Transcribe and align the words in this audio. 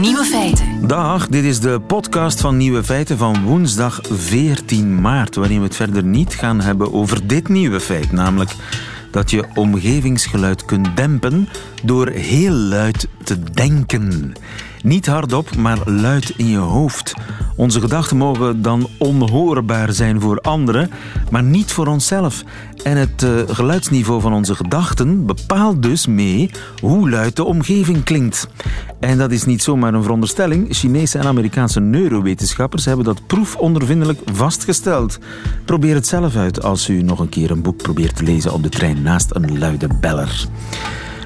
Nieuwe 0.00 0.24
feiten. 0.24 0.86
Dag, 0.86 1.28
dit 1.28 1.44
is 1.44 1.60
de 1.60 1.80
podcast 1.80 2.40
van 2.40 2.56
Nieuwe 2.56 2.84
Feiten 2.84 3.18
van 3.18 3.42
woensdag 3.42 4.00
14 4.02 5.00
maart, 5.00 5.34
waarin 5.34 5.58
we 5.58 5.64
het 5.64 5.76
verder 5.76 6.04
niet 6.04 6.34
gaan 6.34 6.60
hebben 6.60 6.92
over 6.92 7.26
dit 7.26 7.48
nieuwe 7.48 7.80
feit, 7.80 8.12
namelijk 8.12 8.50
dat 9.10 9.30
je 9.30 9.44
omgevingsgeluid 9.54 10.64
kunt 10.64 10.96
dempen 10.96 11.48
door 11.82 12.08
heel 12.08 12.52
luid 12.52 13.08
te 13.24 13.40
denken. 13.40 14.32
Niet 14.82 15.06
hardop, 15.06 15.56
maar 15.56 15.78
luid 15.90 16.32
in 16.36 16.48
je 16.48 16.58
hoofd. 16.58 17.14
Onze 17.56 17.80
gedachten 17.80 18.16
mogen 18.16 18.62
dan 18.62 18.88
onhoorbaar 18.98 19.92
zijn 19.92 20.20
voor 20.20 20.40
anderen, 20.40 20.90
maar 21.30 21.42
niet 21.42 21.72
voor 21.72 21.86
onszelf. 21.86 22.44
En 22.82 22.96
het 22.96 23.22
uh, 23.22 23.30
geluidsniveau 23.46 24.20
van 24.20 24.32
onze 24.32 24.54
gedachten 24.54 25.26
bepaalt 25.26 25.82
dus 25.82 26.06
mee 26.06 26.50
hoe 26.80 27.10
luid 27.10 27.36
de 27.36 27.44
omgeving 27.44 28.04
klinkt. 28.04 28.48
En 29.00 29.18
dat 29.18 29.30
is 29.30 29.44
niet 29.44 29.62
zomaar 29.62 29.94
een 29.94 30.02
veronderstelling. 30.02 30.66
Chinese 30.70 31.18
en 31.18 31.26
Amerikaanse 31.26 31.80
neurowetenschappers 31.80 32.84
hebben 32.84 33.04
dat 33.04 33.26
proefondervindelijk 33.26 34.20
vastgesteld. 34.32 35.18
Probeer 35.64 35.94
het 35.94 36.06
zelf 36.06 36.36
uit 36.36 36.62
als 36.62 36.88
u 36.88 37.02
nog 37.02 37.18
een 37.18 37.28
keer 37.28 37.50
een 37.50 37.62
boek 37.62 37.76
probeert 37.76 38.16
te 38.16 38.22
lezen 38.22 38.52
op 38.52 38.62
de 38.62 38.68
trein 38.68 39.02
naast 39.02 39.34
een 39.34 39.58
luide 39.58 39.88
beller. 40.00 40.48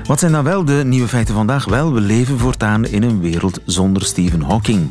Wat 0.06 0.18
zijn 0.18 0.32
dan 0.32 0.44
wel 0.44 0.64
de 0.64 0.82
nieuwe 0.84 1.08
feiten 1.08 1.34
vandaag? 1.34 1.64
Wel, 1.64 1.92
we 1.92 2.00
leven 2.00 2.38
voortaan 2.38 2.86
in 2.86 3.02
een 3.02 3.20
wereld 3.20 3.60
zonder 3.64 4.04
Stephen 4.04 4.42
Hawking. 4.42 4.90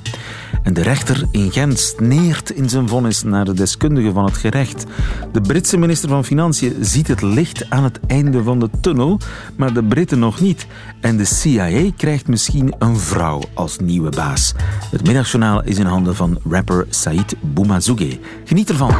En 0.63 0.73
de 0.73 0.81
rechter 0.81 1.27
in 1.31 1.51
Gent 1.51 1.79
sneert 1.79 2.49
in 2.49 2.69
zijn 2.69 2.87
vonnis 2.87 3.23
naar 3.23 3.45
de 3.45 3.53
deskundigen 3.53 4.13
van 4.13 4.25
het 4.25 4.37
gerecht. 4.37 4.85
De 5.31 5.41
Britse 5.41 5.77
minister 5.77 6.09
van 6.09 6.25
Financiën 6.25 6.75
ziet 6.79 7.07
het 7.07 7.21
licht 7.21 7.69
aan 7.69 7.83
het 7.83 7.99
einde 8.07 8.43
van 8.43 8.59
de 8.59 8.69
tunnel, 8.81 9.19
maar 9.55 9.73
de 9.73 9.83
Britten 9.83 10.19
nog 10.19 10.39
niet. 10.39 10.67
En 11.01 11.17
de 11.17 11.25
CIA 11.25 11.91
krijgt 11.97 12.27
misschien 12.27 12.75
een 12.79 12.97
vrouw 12.97 13.41
als 13.53 13.77
nieuwe 13.79 14.09
baas. 14.09 14.53
Het 14.91 15.05
middagjournaal 15.05 15.63
is 15.63 15.77
in 15.77 15.85
handen 15.85 16.15
van 16.15 16.39
rapper 16.49 16.85
Said 16.89 17.35
Boumazouge. 17.41 18.19
Geniet 18.43 18.69
ervan. 18.69 18.93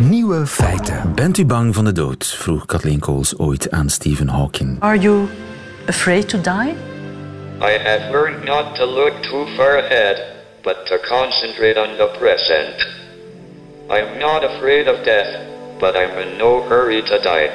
Nieuwe 0.00 0.46
feiten. 0.46 1.14
Bent 1.14 1.38
u 1.38 1.44
bang 1.44 1.74
van 1.74 1.84
de 1.84 1.92
dood? 1.92 2.26
vroeg 2.26 2.66
Kathleen 2.66 2.98
Coles 2.98 3.38
ooit 3.38 3.70
aan 3.70 3.88
Stephen 3.88 4.28
Hawking. 4.28 4.80
Are 4.82 4.98
you 4.98 5.28
afraid 5.86 6.28
to 6.28 6.40
die? 6.40 6.74
I 7.60 7.78
have 7.84 8.10
learned 8.10 8.44
not 8.44 8.74
to 8.74 8.86
look 8.86 9.12
too 9.22 9.46
far 9.56 9.76
ahead, 9.78 10.22
but 10.62 10.76
to 10.86 10.98
concentrate 10.98 11.80
on 11.80 11.88
the 11.96 12.16
present. 12.18 12.88
I 13.90 13.98
am 13.98 14.18
not 14.18 14.44
afraid 14.44 14.88
of 14.88 15.04
death, 15.04 15.38
but 15.78 15.94
I'm 15.94 16.18
in 16.18 16.38
no 16.38 16.62
hurry 16.68 17.02
to 17.02 17.18
die. 17.22 17.50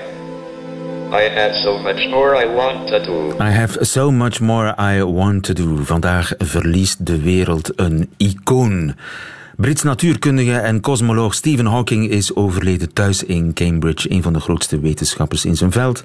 I 1.12 1.30
have 1.30 1.56
so 1.56 1.78
much 1.78 2.08
more 2.10 2.44
I 2.44 2.56
want 2.56 2.88
to 2.88 3.06
do. 3.06 3.44
I 3.44 3.52
have 3.52 3.78
so 3.82 4.12
much 4.12 4.40
more 4.40 4.74
I 4.78 5.04
want 5.04 5.44
to 5.44 5.54
do. 5.54 5.78
Vandaag 5.84 6.34
verliest 6.38 7.06
de 7.06 7.22
wereld 7.22 7.72
een 7.76 8.14
icoon. 8.18 8.96
Brits 9.58 9.84
natuurkundige 9.84 10.58
en 10.58 10.82
cosmoloog 10.82 11.34
Stephen 11.34 11.66
Hawking 11.66 12.10
is 12.10 12.36
overleden 12.36 12.94
thuis 12.94 13.24
in 13.24 13.54
Cambridge, 13.54 14.12
een 14.12 14.24
van 14.24 14.34
de 14.34 14.40
grootste 14.40 14.80
wetenschappers 14.80 15.46
in 15.46 15.58
zijn 15.58 15.72
veld. 15.72 16.04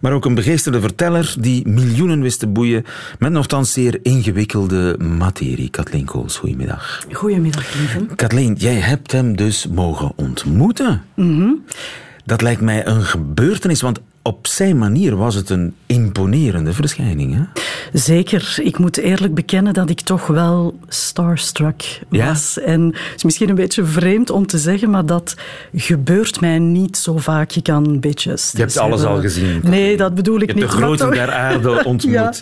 Maar 0.00 0.12
ook 0.12 0.24
een 0.24 0.34
begeesterde 0.34 0.80
verteller 0.80 1.34
die 1.38 1.68
miljoenen 1.68 2.20
wist 2.20 2.38
te 2.38 2.46
boeien 2.46 2.84
met 3.18 3.32
nogthans 3.32 3.72
zeer 3.72 3.98
ingewikkelde 4.02 4.98
materie. 4.98 5.70
Kathleen 5.70 6.04
Kools, 6.04 6.36
goedemiddag. 6.36 7.04
Goedemiddag, 7.12 7.74
lieve. 7.74 8.06
Kathleen, 8.14 8.54
jij 8.54 8.74
hebt 8.74 9.12
hem 9.12 9.36
dus 9.36 9.66
mogen 9.66 10.12
ontmoeten. 10.16 11.02
Mm 11.14 11.64
Dat 12.24 12.42
lijkt 12.42 12.60
mij 12.60 12.86
een 12.86 13.02
gebeurtenis, 13.02 13.80
want 13.80 14.00
op 14.26 14.46
zijn 14.46 14.78
manier 14.78 15.16
was 15.16 15.34
het 15.34 15.50
een 15.50 15.74
imponerende 15.86 16.72
verschijning. 16.72 17.34
Hè? 17.34 17.42
Zeker. 17.92 18.56
Ik 18.62 18.78
moet 18.78 18.96
eerlijk 18.96 19.34
bekennen 19.34 19.74
dat 19.74 19.90
ik 19.90 20.00
toch 20.00 20.26
wel 20.26 20.78
starstruck 20.88 22.00
was. 22.08 22.54
Ja? 22.54 22.62
En 22.62 22.84
het 22.86 23.12
is 23.16 23.24
misschien 23.24 23.48
een 23.48 23.54
beetje 23.54 23.84
vreemd 23.84 24.30
om 24.30 24.46
te 24.46 24.58
zeggen, 24.58 24.90
maar 24.90 25.06
dat 25.06 25.34
gebeurt 25.74 26.40
mij 26.40 26.58
niet 26.58 26.96
zo 26.96 27.18
vaak. 27.18 27.50
Je 27.50 27.62
kan 27.62 27.86
een 27.88 28.00
beetje 28.00 28.30
Je 28.52 28.58
hebt 28.58 28.78
alles 28.78 29.02
al 29.04 29.20
gezien. 29.20 29.60
Nee, 29.62 29.96
dat 29.96 30.14
bedoel 30.14 30.40
ik 30.40 30.48
je 30.48 30.54
niet. 30.54 30.62
hebt 30.62 30.74
de 30.76 30.82
grote 30.82 31.08
der 31.08 31.32
aarde 31.32 31.70
ontmoet. 31.84 32.12
ja. 32.12 32.32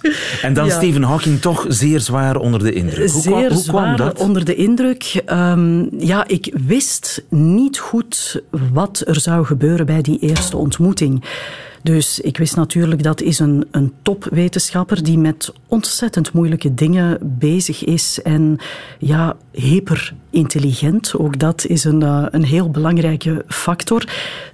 En 0.43 0.55
dan 0.55 0.66
ja. 0.66 0.77
Stephen 0.77 1.03
Hawking 1.03 1.41
toch 1.41 1.65
zeer 1.69 2.01
zwaar 2.01 2.37
onder 2.37 2.62
de 2.62 2.72
indruk. 2.72 3.11
Hoe, 3.11 3.22
Zeer 3.22 3.33
kwam, 3.33 3.49
hoe 3.53 3.62
zwaar 3.62 3.95
kwam 3.95 4.06
dat? 4.06 4.19
onder 4.19 4.45
de 4.45 4.55
indruk. 4.55 5.22
Um, 5.33 5.89
ja, 5.99 6.25
ik 6.28 6.55
wist 6.66 7.25
niet 7.28 7.78
goed 7.78 8.43
wat 8.72 9.03
er 9.06 9.21
zou 9.21 9.45
gebeuren 9.47 9.87
bij 9.87 10.03
die 10.03 10.19
eerste 10.19 10.56
ontmoeting. 10.56 11.25
Dus 11.84 12.21
ik 12.21 12.39
wist 12.39 12.56
natuurlijk 12.56 13.03
dat 13.03 13.21
is 13.21 13.39
een, 13.39 13.67
een 13.71 13.93
topwetenschapper 14.03 15.03
die 15.03 15.19
met 15.19 15.53
ontzettend 15.69 16.33
moeilijke 16.33 16.75
dingen 16.75 17.19
bezig 17.22 17.84
is 17.84 18.22
en 18.22 18.59
ja, 18.99 19.37
hyperintelligent. 19.53 21.15
Ook 21.17 21.39
dat 21.39 21.67
is 21.67 21.84
een, 21.84 22.00
uh, 22.00 22.27
een 22.31 22.45
heel 22.45 22.71
belangrijke 22.71 23.45
factor. 23.49 24.05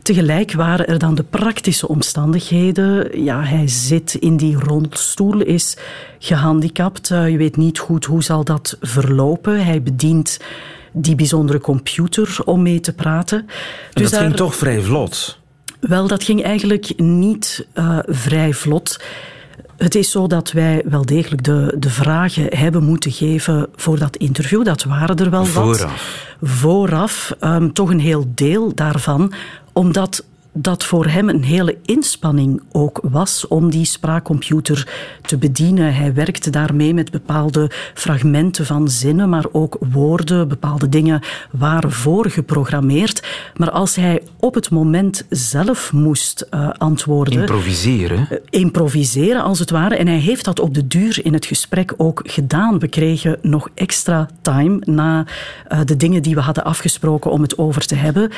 Tegelijk 0.03 0.53
waren 0.53 0.87
er 0.87 0.99
dan 0.99 1.15
de 1.15 1.23
praktische 1.23 1.89
omstandigheden. 1.89 3.23
Ja, 3.25 3.43
hij 3.43 3.69
zit 3.69 4.15
in 4.15 4.37
die 4.37 4.57
rolstoel, 4.57 5.41
is 5.41 5.77
gehandicapt. 6.19 7.11
Uh, 7.11 7.31
je 7.31 7.37
weet 7.37 7.57
niet 7.57 7.79
goed 7.79 8.05
hoe 8.05 8.23
zal 8.23 8.45
dat 8.45 8.77
verlopen. 8.81 9.65
Hij 9.65 9.83
bedient 9.83 10.39
die 10.93 11.15
bijzondere 11.15 11.61
computer 11.61 12.39
om 12.45 12.63
mee 12.63 12.81
te 12.81 12.93
praten. 12.93 13.39
En 13.39 13.47
Dus 13.93 14.03
dat 14.03 14.13
daar... 14.13 14.21
ging 14.21 14.37
toch 14.37 14.55
vrij 14.55 14.81
vlot? 14.81 15.40
Wel, 15.81 16.07
dat 16.07 16.25
ging 16.25 16.43
eigenlijk 16.43 16.93
niet 16.97 17.67
uh, 17.75 17.99
vrij 18.07 18.53
vlot. 18.53 19.01
Het 19.77 19.95
is 19.95 20.11
zo 20.11 20.27
dat 20.27 20.53
wij 20.53 20.83
wel 20.85 21.07
degelijk 21.07 21.45
de, 21.45 21.75
de 21.79 21.91
vragen 21.91 22.57
hebben 22.57 22.85
moeten 22.85 23.13
geven 23.13 23.69
voor 23.77 23.99
dat 23.99 24.17
interview. 24.17 24.65
Dat 24.65 24.85
waren 24.85 25.17
er 25.17 25.31
wel 25.31 25.45
Vooraf. 25.45 25.83
wat. 25.83 25.91
Vooraf. 26.51 27.35
Um, 27.41 27.73
toch 27.73 27.91
een 27.91 28.01
heel 28.01 28.25
deel 28.35 28.75
daarvan. 28.75 29.33
Omdat 29.73 30.25
dat 30.53 30.85
voor 30.85 31.07
hem 31.07 31.29
een 31.29 31.45
hele 31.45 31.77
inspanning 31.85 32.63
ook 32.73 33.01
was 33.03 33.47
om 33.49 33.71
die 33.71 33.85
spraakcomputer 33.85 34.89
te 35.23 35.39
bedienen. 35.39 35.95
Hij 35.95 36.15
werkte 36.15 36.51
daarmee 36.51 36.95
met 36.95 37.11
bepaalde 37.11 37.71
fragmenten 37.95 38.67
van 38.67 38.89
zinnen, 38.89 39.29
maar 39.29 39.45
ook 39.53 39.77
woorden. 39.93 40.49
Bepaalde 40.49 40.89
dingen 40.89 41.21
waren 41.51 41.93
voorgeprogrammeerd. 41.93 43.23
Maar 43.57 43.71
als 43.71 43.97
hij 43.97 44.23
op 44.39 44.55
het 44.55 44.71
moment 44.71 45.27
zelf 45.29 45.93
moest 45.93 46.47
uh, 46.51 46.71
antwoorden... 46.71 47.33
Improviseren? 47.33 48.29
Uh, 48.31 48.39
improviseren, 48.51 49.43
als 49.43 49.59
het 49.59 49.71
ware. 49.71 49.95
En 49.95 50.07
hij 50.07 50.19
heeft 50.19 50.45
dat 50.45 50.61
op 50.61 50.75
de 50.75 50.87
duur 50.87 51.25
in 51.25 51.33
het 51.33 51.47
gesprek 51.47 51.95
ook 51.97 52.21
gedaan. 52.25 52.79
We 52.79 52.89
kregen 52.89 53.39
nog 53.43 53.69
extra 53.75 54.29
time 54.43 54.79
na 54.85 55.27
uh, 55.73 55.79
de 55.85 55.97
dingen 55.97 56.23
die 56.23 56.35
we 56.35 56.41
hadden 56.41 56.65
afgesproken 56.65 57.31
om 57.31 57.43
het 57.43 57.59
over 57.59 57.87
te 57.87 57.95
hebben. 57.95 58.31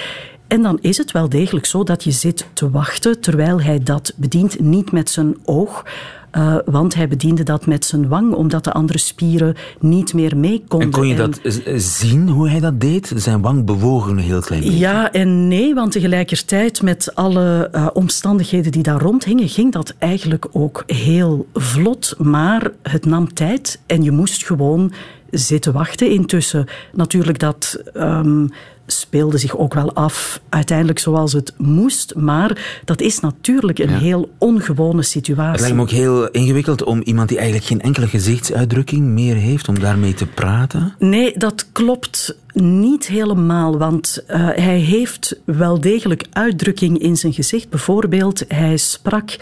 En 0.53 0.63
dan 0.63 0.79
is 0.81 0.99
het 0.99 1.13
wel 1.13 1.29
degelijk 1.29 1.67
zo 1.67 1.85
dat 1.85 2.05
je 2.05 2.11
zit 2.11 2.47
te 2.53 2.71
wachten 2.71 3.21
terwijl 3.21 3.61
hij 3.61 3.83
dat 3.83 4.13
bedient, 4.17 4.61
niet 4.61 4.93
met 4.93 5.11
zijn 5.11 5.37
oog. 5.45 5.85
Uh, 6.33 6.57
want 6.65 6.95
hij 6.95 7.09
bediende 7.09 7.43
dat 7.43 7.67
met 7.67 7.85
zijn 7.85 8.09
wang, 8.09 8.35
omdat 8.35 8.65
de 8.65 8.73
andere 8.73 8.99
spieren 8.99 9.55
niet 9.81 10.15
meer 10.15 10.37
mee 10.37 10.65
konden. 10.69 10.89
En 10.89 10.95
kon 10.95 11.09
je 11.09 11.15
dat 11.15 11.39
en... 11.39 11.81
zien, 11.81 12.29
hoe 12.29 12.49
hij 12.49 12.61
dat 12.61 12.81
deed? 12.81 13.13
Zijn 13.17 13.41
wang 13.41 13.65
bewoog 13.65 14.07
een 14.07 14.19
heel 14.19 14.41
klein 14.41 14.63
beetje. 14.63 14.79
Ja 14.79 15.13
en 15.13 15.49
nee, 15.49 15.75
want 15.75 15.93
tegelijkertijd 15.93 16.83
met 16.83 17.15
alle 17.15 17.71
uh, 17.75 17.87
omstandigheden 17.93 18.73
die 18.73 18.83
daar 18.83 19.01
rondhingen, 19.01 19.49
ging 19.49 19.73
dat 19.73 19.95
eigenlijk 19.99 20.47
ook 20.53 20.83
heel 20.87 21.47
vlot. 21.55 22.15
Maar 22.19 22.71
het 22.83 23.05
nam 23.05 23.35
tijd 23.35 23.81
en 23.87 24.03
je 24.03 24.11
moest 24.11 24.47
gewoon 24.47 24.93
zitten 25.33 25.73
wachten. 25.73 26.11
Intussen 26.11 26.67
natuurlijk 26.93 27.39
dat... 27.39 27.83
Um, 27.95 28.51
speelde 28.87 29.39
zich 29.39 29.57
ook 29.57 29.75
wel 29.75 29.93
af 29.93 30.41
uiteindelijk 30.49 30.99
zoals 30.99 31.33
het 31.33 31.55
moest. 31.59 32.15
Maar 32.15 32.81
dat 32.85 33.01
is 33.01 33.21
natuurlijk 33.21 33.79
een 33.79 33.91
ja. 33.91 33.99
heel 33.99 34.31
ongewone 34.39 35.03
situatie. 35.03 35.53
Het 35.53 35.61
lijkt 35.61 35.77
me 35.77 35.83
ook 35.83 35.91
heel 35.91 36.29
ingewikkeld 36.29 36.83
om 36.85 37.01
iemand 37.03 37.29
die 37.29 37.39
eigenlijk 37.39 37.67
geen 37.67 37.81
enkele 37.81 38.07
gezichtsuitdrukking 38.07 39.07
meer 39.07 39.37
heeft, 39.37 39.69
om 39.69 39.79
daarmee 39.79 40.15
te 40.15 40.27
praten. 40.27 40.95
Nee, 40.99 41.39
dat 41.39 41.67
klopt 41.73 42.37
niet 42.53 43.07
helemaal. 43.07 43.79
Want 43.79 44.25
uh, 44.29 44.49
hij 44.55 44.79
heeft 44.79 45.41
wel 45.45 45.81
degelijk 45.81 46.25
uitdrukking 46.33 46.99
in 46.99 47.17
zijn 47.17 47.33
gezicht. 47.33 47.69
Bijvoorbeeld, 47.69 48.45
hij 48.49 48.77
sprak 48.77 49.37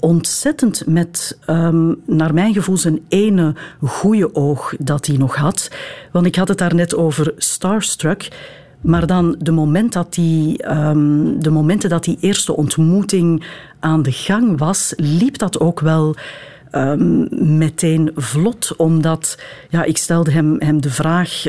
ontzettend 0.00 0.86
met, 0.86 1.38
um, 1.50 1.96
naar 2.06 2.34
mijn 2.34 2.52
gevoel, 2.52 2.76
zijn 2.76 3.00
ene 3.08 3.54
goede 3.82 4.34
oog 4.34 4.74
dat 4.78 5.06
hij 5.06 5.16
nog 5.16 5.36
had. 5.36 5.70
Want 6.12 6.26
ik 6.26 6.36
had 6.36 6.48
het 6.48 6.58
daar 6.58 6.74
net 6.74 6.94
over 6.94 7.32
Starstruck. 7.36 8.28
Maar 8.80 9.06
dan 9.06 9.36
de, 9.38 9.50
moment 9.50 9.92
dat 9.92 10.14
die, 10.14 10.70
um, 10.70 11.42
de 11.42 11.50
momenten 11.50 11.90
dat 11.90 12.04
die 12.04 12.16
eerste 12.20 12.56
ontmoeting 12.56 13.44
aan 13.80 14.02
de 14.02 14.12
gang 14.12 14.58
was, 14.58 14.92
liep 14.96 15.38
dat 15.38 15.60
ook 15.60 15.80
wel 15.80 16.16
um, 16.72 17.28
meteen 17.56 18.10
vlot. 18.14 18.76
Omdat, 18.76 19.38
ja, 19.68 19.84
ik 19.84 19.96
stelde 19.96 20.30
hem, 20.30 20.56
hem 20.58 20.80
de 20.80 20.90
vraag, 20.90 21.44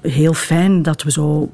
heel 0.00 0.34
fijn 0.34 0.82
dat 0.82 1.02
we 1.02 1.10
zo 1.10 1.50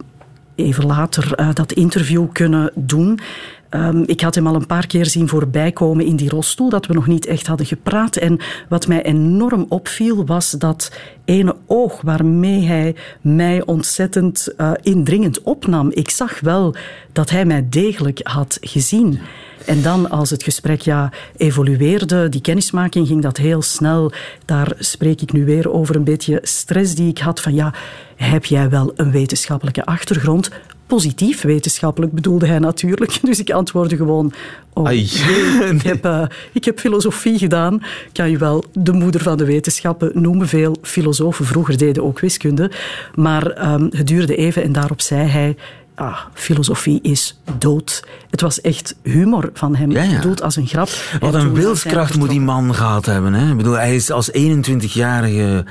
even 0.55 0.87
later 0.87 1.41
uh, 1.41 1.49
dat 1.55 1.73
interview 1.73 2.27
kunnen 2.33 2.71
doen. 2.75 3.19
Ehm, 3.69 4.03
ik 4.07 4.21
had 4.21 4.35
hem 4.35 4.47
al 4.47 4.55
een 4.55 4.67
paar 4.67 4.87
keer 4.87 5.07
zien 5.07 5.29
voorbij 5.29 5.73
komen 5.73 6.05
in 6.05 6.17
die 6.17 6.29
rolstoel, 6.29 6.69
dat 6.69 6.87
we 6.87 6.95
nog 6.95 7.07
niet 7.07 7.27
echt 7.27 7.47
hadden 7.47 7.67
gepraat. 7.67 8.17
En 8.17 8.39
wat 8.69 8.87
mij 8.87 9.03
enorm 9.03 9.67
opviel, 9.69 10.27
was 10.27 10.51
dat 10.51 10.93
ene 11.25 11.57
oog 11.67 12.01
waarmee 12.01 12.67
hij 12.67 12.95
mij 13.21 13.63
ontzettend 13.65 14.49
uh, 14.57 14.71
indringend 14.83 15.43
opnam. 15.43 15.91
Ik 15.93 16.11
zag 16.11 16.41
wel 16.41 16.75
dat 17.13 17.31
hij 17.31 17.45
mij 17.45 17.67
degelijk 17.69 18.21
had 18.23 18.59
gezien. 18.61 19.21
En 19.67 19.83
dan 19.83 20.11
als 20.11 20.31
het 20.31 20.43
gesprek 20.43 20.81
ja, 20.81 21.13
evolueerde, 21.37 22.29
die 22.29 22.41
kennismaking 22.41 23.07
ging 23.07 23.23
dat 23.23 23.37
heel 23.37 23.63
snel. 23.63 24.13
Daar 24.45 24.73
spreek 24.79 25.21
ik 25.21 25.33
nu 25.33 25.45
weer 25.45 25.73
over 25.73 25.97
een 25.97 26.05
beetje 26.05 26.39
stress 26.43 26.95
die 26.95 27.09
ik 27.09 27.19
had 27.19 27.41
van 27.41 27.55
ja, 27.55 27.75
heb 28.17 28.45
jij 28.45 28.71
wel 28.71 28.93
een 28.97 29.11
wetenschappelijke 29.11 29.85
achtergrond? 29.85 30.51
Positief 30.89 31.43
wetenschappelijk 31.43 32.13
bedoelde 32.13 32.47
hij 32.47 32.59
natuurlijk. 32.59 33.19
Dus 33.29 33.39
ik 33.39 33.51
antwoordde 33.51 33.97
gewoon: 33.97 34.33
oh, 34.73 34.93
ik, 34.93 35.11
heb, 35.83 36.07
uh, 36.07 36.23
ik 36.53 36.65
heb 36.65 36.79
filosofie 36.79 37.39
gedaan. 37.39 37.83
Kan 38.13 38.31
je 38.31 38.39
wel 38.39 38.65
de 38.73 38.93
moeder 38.93 39.23
van 39.23 39.37
de 39.37 39.45
wetenschappen 39.45 40.11
noemen. 40.15 40.49
Veel 40.49 40.77
filosofen 40.83 41.45
vroeger 41.45 41.79
deden 41.79 42.05
ook 42.05 42.21
wiskunde. 42.21 42.71
Maar 43.15 43.73
um, 43.73 43.89
het 43.91 44.07
duurde 44.07 44.37
even 44.37 44.63
en 44.63 44.73
daarop 44.73 45.01
zei 45.01 45.29
hij: 45.29 45.57
ah, 45.99 46.19
filosofie 46.35 46.99
is 47.03 47.41
dood. 47.59 48.05
Het 48.31 48.41
was 48.41 48.61
echt 48.61 48.97
humor 49.03 49.51
van 49.55 49.77
hem, 49.77 49.91
ja, 49.91 50.21
dood 50.21 50.43
als 50.43 50.57
een 50.57 50.67
grap. 50.67 50.89
Wat 51.21 51.35
een 51.35 51.55
wilskracht 51.55 52.17
moet 52.17 52.29
die 52.29 52.41
man 52.41 52.75
gehad 52.75 53.07
hebben. 53.07 53.33
Hè? 53.33 53.51
Ik 53.51 53.57
bedoel, 53.57 53.75
hij 53.75 53.95
is 53.95 54.11
als 54.11 54.31
21-jarige 54.33 55.65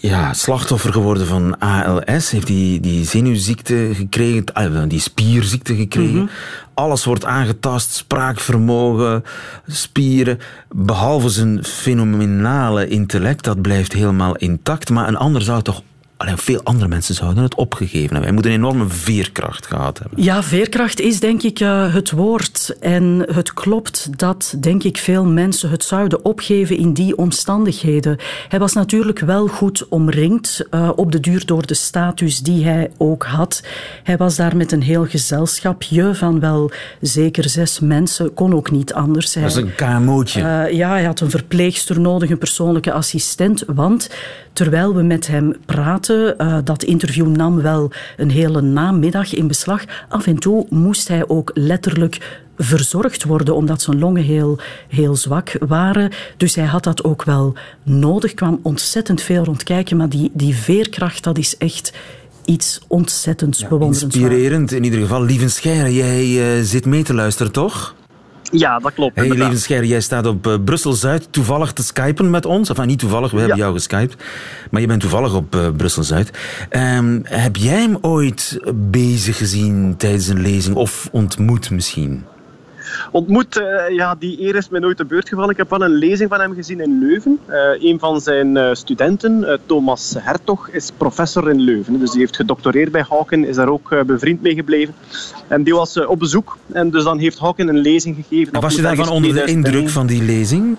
ja, 0.00 0.32
slachtoffer 0.32 0.92
geworden 0.92 1.26
van 1.26 1.58
ALS. 1.58 2.30
Heeft 2.30 2.46
die, 2.46 2.80
die 2.80 3.04
zenuwziekte 3.04 3.90
gekregen, 3.94 4.44
ah, 4.52 4.88
die 4.88 5.00
spierziekte 5.00 5.74
gekregen. 5.74 6.16
Mhm. 6.16 6.26
Alles 6.74 7.04
wordt 7.04 7.24
aangetast, 7.24 7.92
spraakvermogen, 7.94 9.24
spieren. 9.66 10.38
Behalve 10.68 11.28
zijn 11.28 11.64
fenomenale 11.64 12.88
intellect, 12.88 13.44
dat 13.44 13.62
blijft 13.62 13.92
helemaal 13.92 14.36
intact. 14.36 14.90
Maar 14.90 15.08
een 15.08 15.16
ander 15.16 15.42
zou 15.42 15.62
toch 15.62 15.82
Alleen 16.16 16.38
veel 16.38 16.60
andere 16.62 16.88
mensen 16.88 17.14
zouden 17.14 17.42
het 17.42 17.54
opgegeven 17.54 18.00
hebben. 18.00 18.20
Wij 18.20 18.32
moeten 18.32 18.50
een 18.50 18.56
enorme 18.56 18.88
veerkracht 18.88 19.66
gehad 19.66 19.98
hebben. 19.98 20.22
Ja, 20.22 20.42
veerkracht 20.42 21.00
is 21.00 21.20
denk 21.20 21.42
ik 21.42 21.60
uh, 21.60 21.94
het 21.94 22.10
woord. 22.10 22.76
En 22.80 23.26
het 23.32 23.52
klopt 23.52 24.18
dat, 24.18 24.54
denk 24.60 24.82
ik, 24.82 24.96
veel 24.96 25.24
mensen 25.24 25.70
het 25.70 25.84
zouden 25.84 26.24
opgeven 26.24 26.76
in 26.76 26.92
die 26.92 27.16
omstandigheden. 27.16 28.18
Hij 28.48 28.58
was 28.58 28.72
natuurlijk 28.72 29.18
wel 29.18 29.46
goed 29.46 29.88
omringd 29.88 30.66
uh, 30.70 30.90
op 30.96 31.12
de 31.12 31.20
duur 31.20 31.46
door 31.46 31.66
de 31.66 31.74
status 31.74 32.38
die 32.38 32.64
hij 32.64 32.90
ook 32.96 33.24
had. 33.24 33.62
Hij 34.02 34.16
was 34.16 34.36
daar 34.36 34.56
met 34.56 34.72
een 34.72 34.82
heel 34.82 35.06
gezelschapje 35.06 36.14
van 36.14 36.40
wel 36.40 36.70
zeker 37.00 37.48
zes 37.48 37.80
mensen. 37.80 38.34
Kon 38.34 38.54
ook 38.54 38.70
niet 38.70 38.94
anders. 38.94 39.34
Hij, 39.34 39.42
dat 39.42 39.56
is 39.56 39.62
een 39.62 39.74
KMO'tje. 39.74 40.40
Uh, 40.40 40.72
ja, 40.72 40.88
hij 40.88 41.04
had 41.04 41.20
een 41.20 41.30
verpleegster 41.30 42.00
nodig, 42.00 42.30
een 42.30 42.38
persoonlijke 42.38 42.92
assistent. 42.92 43.64
Want 43.66 44.10
terwijl 44.52 44.94
we 44.94 45.02
met 45.02 45.26
hem 45.26 45.56
praten. 45.66 46.03
Uh, 46.08 46.58
dat 46.64 46.82
interview 46.82 47.26
nam 47.26 47.62
wel 47.62 47.90
een 48.16 48.30
hele 48.30 48.60
namiddag 48.60 49.34
in 49.34 49.46
beslag. 49.46 49.84
Af 50.08 50.26
en 50.26 50.38
toe 50.38 50.66
moest 50.68 51.08
hij 51.08 51.28
ook 51.28 51.50
letterlijk 51.54 52.42
verzorgd 52.58 53.24
worden, 53.24 53.54
omdat 53.54 53.82
zijn 53.82 53.98
longen 53.98 54.22
heel, 54.22 54.58
heel 54.88 55.16
zwak 55.16 55.56
waren. 55.66 56.10
Dus 56.36 56.54
hij 56.54 56.64
had 56.64 56.84
dat 56.84 57.04
ook 57.04 57.24
wel 57.24 57.54
nodig. 57.82 58.34
kwam 58.34 58.60
ontzettend 58.62 59.22
veel 59.22 59.44
rondkijken, 59.44 59.96
maar 59.96 60.08
die, 60.08 60.30
die 60.32 60.54
veerkracht, 60.54 61.24
dat 61.24 61.38
is 61.38 61.56
echt 61.56 61.92
iets 62.44 62.80
ontzettends 62.86 63.60
ja, 63.60 63.68
Inspirerend 63.80 64.72
in 64.72 64.84
ieder 64.84 65.00
geval. 65.00 65.22
Lieve 65.22 65.48
Scheire, 65.48 65.94
jij 65.94 66.58
uh, 66.58 66.64
zit 66.64 66.86
mee 66.86 67.02
te 67.02 67.14
luisteren, 67.14 67.52
toch? 67.52 67.94
Ja, 68.52 68.78
dat 68.78 68.94
klopt. 68.94 69.16
Hey, 69.16 69.28
Levenscher, 69.28 69.84
jij 69.84 70.00
staat 70.00 70.26
op 70.26 70.46
uh, 70.46 70.54
Brussel-Zuid 70.64 71.28
toevallig 71.30 71.72
te 71.72 71.82
skypen 71.82 72.30
met 72.30 72.46
ons. 72.46 72.68
Enfin, 72.68 72.86
niet 72.86 72.98
toevallig, 72.98 73.30
we 73.30 73.38
hebben 73.38 73.56
jou 73.56 73.72
geskyped. 73.72 74.22
Maar 74.70 74.80
je 74.80 74.86
bent 74.86 75.00
toevallig 75.00 75.34
op 75.34 75.54
uh, 75.54 75.68
Brussel-Zuid. 75.76 76.30
Um, 76.70 77.20
heb 77.24 77.56
jij 77.56 77.80
hem 77.80 77.98
ooit 78.00 78.58
bezig 78.74 79.36
gezien 79.36 79.96
tijdens 79.96 80.26
een 80.26 80.40
lezing 80.40 80.76
of 80.76 81.08
ontmoet 81.12 81.70
misschien? 81.70 82.24
Ontmoet. 83.10 83.56
Uh, 83.56 83.96
ja, 83.96 84.14
die 84.18 84.40
eer 84.40 84.54
is 84.54 84.68
mij 84.68 84.80
nooit 84.80 84.96
te 84.96 85.04
beurt 85.04 85.28
gevallen. 85.28 85.50
Ik 85.50 85.56
heb 85.56 85.70
wel 85.70 85.82
een 85.82 85.94
lezing 85.94 86.28
van 86.28 86.40
hem 86.40 86.54
gezien 86.54 86.80
in 86.80 86.98
Leuven. 86.98 87.38
Uh, 87.48 87.90
een 87.90 87.98
van 87.98 88.20
zijn 88.20 88.56
uh, 88.56 88.68
studenten, 88.72 89.60
Thomas 89.66 90.14
Hertog, 90.18 90.68
is 90.68 90.90
professor 90.96 91.50
in 91.50 91.60
Leuven. 91.60 91.98
Dus 91.98 92.10
die 92.10 92.20
heeft 92.20 92.36
gedoctoreerd 92.36 92.92
bij 92.92 93.04
Hawken, 93.08 93.44
is 93.44 93.56
daar 93.56 93.68
ook 93.68 94.04
bevriend 94.06 94.42
mee 94.42 94.54
gebleven. 94.54 94.94
En 95.48 95.62
die 95.62 95.74
was 95.74 96.06
op 96.06 96.18
bezoek. 96.18 96.58
En 96.72 96.90
dus 96.90 97.04
dan 97.04 97.18
heeft 97.18 97.38
Hawken 97.38 97.68
een 97.68 97.78
lezing 97.78 98.16
gegeven. 98.16 98.52
En 98.52 98.60
was 98.60 98.74
je 98.74 98.82
daarvan 98.82 99.08
onder 99.08 99.34
de 99.34 99.44
indruk 99.44 99.88
van 99.88 100.06
die 100.06 100.22
lezing? 100.22 100.76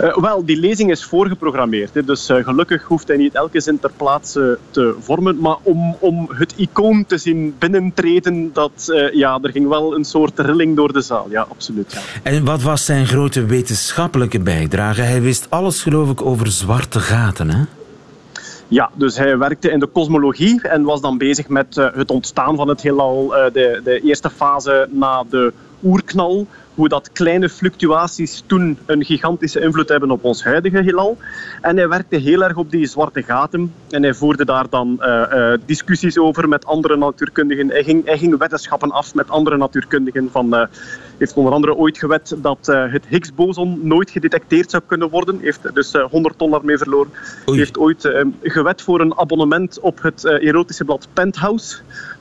Uh, 0.00 0.16
wel, 0.16 0.44
die 0.44 0.56
lezing 0.60 0.90
is 0.90 1.04
voorgeprogrammeerd. 1.04 1.94
Hè, 1.94 2.04
dus 2.04 2.30
uh, 2.30 2.44
gelukkig 2.44 2.82
hoeft 2.82 3.08
hij 3.08 3.16
niet 3.16 3.34
elke 3.34 3.60
zin 3.60 3.78
ter 3.78 3.90
plaatse 3.96 4.58
te 4.70 4.94
vormen. 5.00 5.38
Maar 5.38 5.56
om, 5.62 5.96
om 5.98 6.28
het 6.32 6.54
icoon 6.56 7.06
te 7.06 7.18
zien 7.18 7.54
binnentreden, 7.58 8.50
dat, 8.52 8.86
uh, 8.88 9.12
ja, 9.12 9.38
er 9.42 9.50
ging 9.50 9.68
wel 9.68 9.94
een 9.94 10.04
soort 10.04 10.38
rilling 10.38 10.76
door 10.76 10.92
de 10.92 11.00
zaal. 11.00 11.26
Ja, 11.30 11.46
absoluut. 11.50 11.92
Ja. 11.92 12.00
En 12.22 12.44
wat 12.44 12.62
was 12.62 12.84
zijn 12.84 13.06
grote 13.06 13.44
wetenschappelijke 13.44 14.40
bijdrage? 14.40 15.00
Hij 15.00 15.22
wist 15.22 15.46
alles, 15.50 15.82
geloof 15.82 16.10
ik, 16.10 16.22
over 16.22 16.46
zwarte 16.46 17.00
gaten, 17.00 17.50
hè? 17.50 17.64
Ja, 18.68 18.90
dus 18.94 19.16
hij 19.16 19.38
werkte 19.38 19.70
in 19.70 19.78
de 19.78 19.86
kosmologie 19.86 20.68
en 20.68 20.82
was 20.82 21.00
dan 21.00 21.18
bezig 21.18 21.48
met 21.48 21.74
het 21.74 22.10
ontstaan 22.10 22.56
van 22.56 22.68
het 22.68 22.82
heelal, 22.82 23.28
de, 23.28 23.80
de 23.84 24.00
eerste 24.00 24.30
fase 24.30 24.88
na 24.90 25.24
de 25.30 25.52
oerknal 25.84 26.46
hoe 26.76 26.88
dat 26.88 27.12
kleine 27.12 27.48
fluctuaties 27.48 28.42
toen 28.46 28.78
een 28.86 29.04
gigantische 29.04 29.60
invloed 29.60 29.88
hebben 29.88 30.10
op 30.10 30.24
ons 30.24 30.44
huidige 30.44 30.82
heelal. 30.82 31.18
En 31.60 31.76
hij 31.76 31.88
werkte 31.88 32.16
heel 32.16 32.42
erg 32.42 32.56
op 32.56 32.70
die 32.70 32.86
zwarte 32.86 33.22
gaten 33.22 33.72
en 33.90 34.02
hij 34.02 34.14
voerde 34.14 34.44
daar 34.44 34.68
dan 34.70 34.98
uh, 35.00 35.22
uh, 35.32 35.52
discussies 35.66 36.18
over 36.18 36.48
met 36.48 36.66
andere 36.66 36.96
natuurkundigen. 36.96 37.68
Hij 37.68 37.84
ging, 37.84 38.04
hij 38.04 38.18
ging 38.18 38.38
wetenschappen 38.38 38.90
af 38.90 39.14
met 39.14 39.28
andere 39.28 39.56
natuurkundigen. 39.56 40.28
Van, 40.30 40.54
uh, 40.54 40.62
heeft 41.18 41.34
onder 41.34 41.52
andere 41.52 41.74
ooit 41.74 41.98
gewet 41.98 42.36
dat 42.36 42.66
het 42.66 43.06
Higgs-boson 43.08 43.80
nooit 43.82 44.10
gedetecteerd 44.10 44.70
zou 44.70 44.82
kunnen 44.86 45.10
worden. 45.10 45.38
Heeft 45.40 45.74
dus 45.74 45.92
100 46.10 46.38
dollar 46.38 46.64
mee 46.64 46.78
verloren. 46.78 47.10
Heeft 47.46 47.78
ooit 47.78 48.10
gewet 48.42 48.82
voor 48.82 49.00
een 49.00 49.18
abonnement 49.18 49.80
op 49.80 50.02
het 50.02 50.24
erotische 50.24 50.84
blad 50.84 51.08
Penthouse 51.12 51.76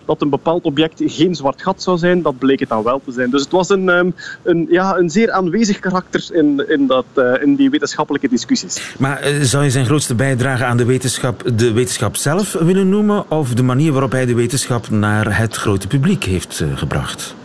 dat 0.05 0.21
een 0.21 0.29
bepaald 0.29 0.63
object 0.63 1.01
geen 1.05 1.35
zwart 1.35 1.61
gat 1.61 1.83
zou 1.83 1.97
zijn. 1.97 2.21
Dat 2.21 2.37
bleek 2.37 2.59
het 2.59 2.69
dan 2.69 2.83
wel 2.83 3.01
te 3.05 3.11
zijn. 3.11 3.29
Dus 3.29 3.41
het 3.41 3.51
was 3.51 3.69
een, 3.69 3.89
um, 3.89 4.15
een, 4.43 4.67
ja, 4.69 4.97
een 4.97 5.09
zeer 5.09 5.31
aanwezig 5.31 5.79
karakter 5.79 6.27
in, 6.31 6.69
in, 6.69 6.87
dat, 6.87 7.05
uh, 7.15 7.41
in 7.41 7.55
die 7.55 7.69
wetenschappelijke 7.69 8.29
discussies. 8.29 8.95
Maar 8.97 9.23
zou 9.41 9.63
je 9.63 9.69
zijn 9.69 9.85
grootste 9.85 10.15
bijdrage 10.15 10.63
aan 10.63 10.77
de 10.77 10.85
wetenschap 10.85 11.43
de 11.55 11.71
wetenschap 11.73 12.15
zelf 12.15 12.53
willen 12.53 12.89
noemen? 12.89 13.31
Of 13.31 13.53
de 13.53 13.63
manier 13.63 13.91
waarop 13.91 14.11
hij 14.11 14.25
de 14.25 14.35
wetenschap 14.35 14.89
naar 14.89 15.37
het 15.37 15.55
grote 15.55 15.87
publiek 15.87 16.23
heeft 16.23 16.63
gebracht? 16.75 17.35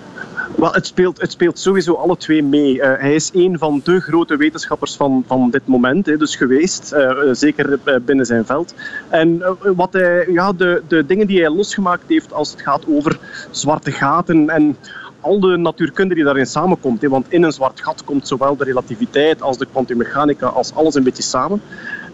Wel, 0.54 0.72
het, 0.72 0.86
speelt, 0.86 1.20
het 1.20 1.32
speelt 1.32 1.58
sowieso 1.58 1.94
alle 1.94 2.16
twee 2.16 2.42
mee. 2.42 2.74
Uh, 2.74 2.82
hij 2.82 3.14
is 3.14 3.30
een 3.34 3.58
van 3.58 3.80
de 3.84 4.00
grote 4.00 4.36
wetenschappers 4.36 4.96
van, 4.96 5.24
van 5.26 5.50
dit 5.50 5.66
moment, 5.66 6.06
hè, 6.06 6.16
dus 6.16 6.36
geweest, 6.36 6.92
uh, 6.92 7.10
zeker 7.32 7.78
binnen 8.04 8.26
zijn 8.26 8.46
veld. 8.46 8.74
En 9.08 9.42
wat 9.76 9.92
hij, 9.92 10.26
ja, 10.28 10.52
de, 10.52 10.82
de 10.88 11.06
dingen 11.06 11.26
die 11.26 11.40
hij 11.40 11.50
losgemaakt 11.50 12.04
heeft 12.08 12.32
als 12.32 12.50
het 12.50 12.60
gaat 12.60 12.82
over 12.86 13.18
zwarte 13.50 13.90
gaten 13.90 14.50
en 14.50 14.76
al 15.20 15.40
de 15.40 15.56
natuurkunde 15.56 16.14
die 16.14 16.24
daarin 16.24 16.46
samenkomt. 16.46 17.02
Hè, 17.02 17.08
want 17.08 17.26
in 17.28 17.42
een 17.42 17.52
zwart 17.52 17.80
gat 17.80 18.04
komt 18.04 18.28
zowel 18.28 18.56
de 18.56 18.64
relativiteit 18.64 19.42
als 19.42 19.58
de 19.58 19.66
kwantummechanica 19.66 20.46
als 20.46 20.74
alles 20.74 20.94
een 20.94 21.02
beetje 21.02 21.22
samen. 21.22 21.62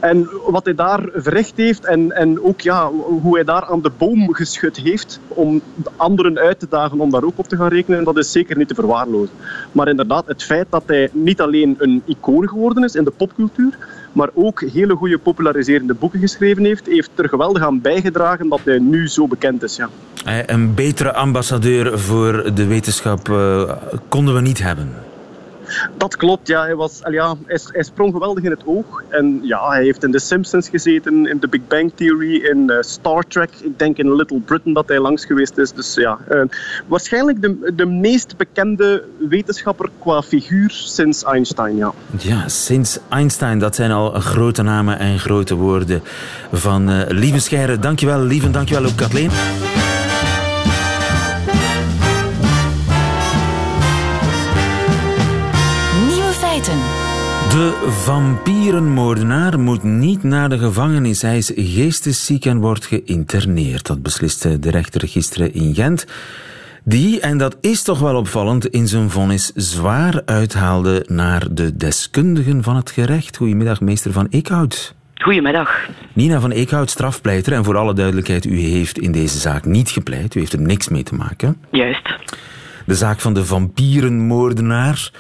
En 0.01 0.29
wat 0.47 0.65
hij 0.65 0.75
daar 0.75 1.09
verricht 1.15 1.57
heeft 1.57 1.85
en, 1.85 2.13
en 2.13 2.43
ook 2.43 2.61
ja, 2.61 2.91
hoe 2.91 3.35
hij 3.35 3.45
daar 3.45 3.65
aan 3.65 3.83
de 3.83 3.91
boom 3.99 4.35
geschud 4.35 4.77
heeft 4.77 5.21
om 5.29 5.61
anderen 5.97 6.39
uit 6.39 6.59
te 6.59 6.67
dagen 6.69 7.01
om 7.01 7.11
daar 7.11 7.25
ook 7.25 7.39
op 7.39 7.49
te 7.49 7.57
gaan 7.57 7.69
rekenen, 7.69 8.05
dat 8.05 8.17
is 8.17 8.33
zeker 8.33 8.57
niet 8.57 8.69
te 8.69 8.75
verwaarlozen. 8.75 9.35
Maar 9.73 9.89
inderdaad, 9.89 10.27
het 10.27 10.43
feit 10.43 10.67
dat 10.71 10.83
hij 10.87 11.09
niet 11.13 11.41
alleen 11.41 11.75
een 11.79 12.03
icoon 12.05 12.49
geworden 12.49 12.85
is 12.85 12.95
in 12.95 13.05
de 13.05 13.11
popcultuur, 13.11 13.79
maar 14.13 14.29
ook 14.35 14.61
hele 14.61 14.95
goede 14.95 15.19
populariserende 15.19 15.95
boeken 15.95 16.21
geschreven 16.21 16.65
heeft, 16.65 16.87
heeft 16.87 17.11
er 17.15 17.29
geweldig 17.29 17.63
aan 17.63 17.81
bijgedragen 17.81 18.49
dat 18.49 18.61
hij 18.65 18.79
nu 18.79 19.09
zo 19.09 19.27
bekend 19.27 19.63
is. 19.63 19.77
Ja. 19.77 19.89
Een 20.47 20.75
betere 20.75 21.13
ambassadeur 21.13 21.99
voor 21.99 22.55
de 22.55 22.67
wetenschap 22.67 23.29
uh, 23.29 23.71
konden 24.09 24.35
we 24.35 24.41
niet 24.41 24.63
hebben. 24.63 24.89
Dat 25.97 26.17
klopt, 26.17 26.49
ja. 26.49 26.63
Hij, 26.63 26.75
was, 26.75 27.01
ja, 27.11 27.35
hij, 27.47 27.83
sprong 27.83 28.13
geweldig 28.13 28.45
in 28.45 28.51
het 28.51 28.63
oog. 28.65 29.03
En 29.09 29.41
ja, 29.43 29.69
hij 29.69 29.83
heeft 29.83 30.05
in 30.05 30.13
The 30.13 30.19
Simpsons 30.19 30.69
gezeten, 30.69 31.27
in 31.27 31.39
The 31.39 31.49
Big 31.49 31.61
Bang 31.69 31.93
Theory, 31.95 32.35
in 32.35 32.65
uh, 32.67 32.77
Star 32.81 33.25
Trek. 33.29 33.51
Ik 33.61 33.79
denk 33.79 33.97
in 33.97 34.15
Little 34.15 34.41
Britain 34.41 34.75
dat 34.75 34.89
hij 34.89 35.01
langs 35.01 35.25
geweest 35.25 35.59
is. 35.59 35.73
Dus 35.73 35.95
ja, 35.95 36.19
uh, 36.31 36.43
waarschijnlijk 36.87 37.43
de, 37.43 37.73
de 37.77 37.87
meest 37.87 38.37
bekende 38.37 39.05
wetenschapper 39.29 39.89
qua 39.99 40.23
figuur 40.23 40.71
sinds 40.71 41.25
Einstein, 41.25 41.77
ja. 41.77 41.93
Ja, 42.19 42.49
sinds 42.49 42.99
Einstein. 43.09 43.59
Dat 43.59 43.75
zijn 43.75 43.91
al 43.91 44.11
grote 44.11 44.63
namen 44.63 44.99
en 44.99 45.19
grote 45.19 45.55
woorden 45.55 46.03
van 46.53 46.91
uh, 46.91 47.01
Lieve 47.09 47.39
Scheire. 47.39 47.79
Dankjewel, 47.79 48.21
Lieve. 48.21 48.51
Dankjewel 48.51 48.85
ook, 48.85 48.97
Kathleen. 48.97 49.31
De 57.57 57.87
vampierenmoordenaar 57.89 59.61
moet 59.61 59.83
niet 59.83 60.23
naar 60.23 60.49
de 60.49 60.59
gevangenis. 60.59 61.23
Hij 61.23 61.37
is 61.37 61.53
geestesziek 61.55 62.45
en 62.45 62.59
wordt 62.59 62.87
geïnterneerd. 62.87 63.87
Dat 63.87 64.03
besliste 64.03 64.59
de 64.59 64.71
rechter 64.71 65.09
gisteren 65.09 65.55
in 65.55 65.75
Gent. 65.75 66.07
Die, 66.85 67.21
en 67.21 67.39
dat 67.39 67.57
is 67.61 67.83
toch 67.83 67.99
wel 67.99 68.17
opvallend, 68.17 68.67
in 68.67 68.89
zijn 68.89 69.11
vonnis 69.11 69.53
zwaar 69.55 70.23
uithaalde 70.25 71.05
naar 71.09 71.47
de 71.51 71.77
deskundigen 71.77 72.63
van 72.63 72.77
het 72.77 72.91
gerecht. 72.91 73.37
Goedemiddag, 73.37 73.81
meester 73.81 74.13
van 74.13 74.27
Eekhout. 74.31 74.95
Goedemiddag. 75.15 75.89
Nina 76.13 76.41
van 76.41 76.51
Eekhout, 76.51 76.91
strafpleiter. 76.91 77.53
En 77.53 77.65
voor 77.65 77.77
alle 77.77 77.95
duidelijkheid, 77.95 78.45
u 78.45 78.59
heeft 78.59 78.99
in 78.99 79.13
deze 79.13 79.39
zaak 79.39 79.65
niet 79.65 79.91
gepleit. 79.91 80.35
U 80.35 80.41
heeft 80.41 80.53
er 80.53 80.61
niks 80.61 80.89
mee 80.89 81.03
te 81.03 81.15
maken. 81.15 81.57
Juist. 81.71 82.15
De 82.87 82.95
zaak 82.95 83.21
van 83.21 83.35
de 83.35 83.45
vampierenmoordenaar. 83.45 85.11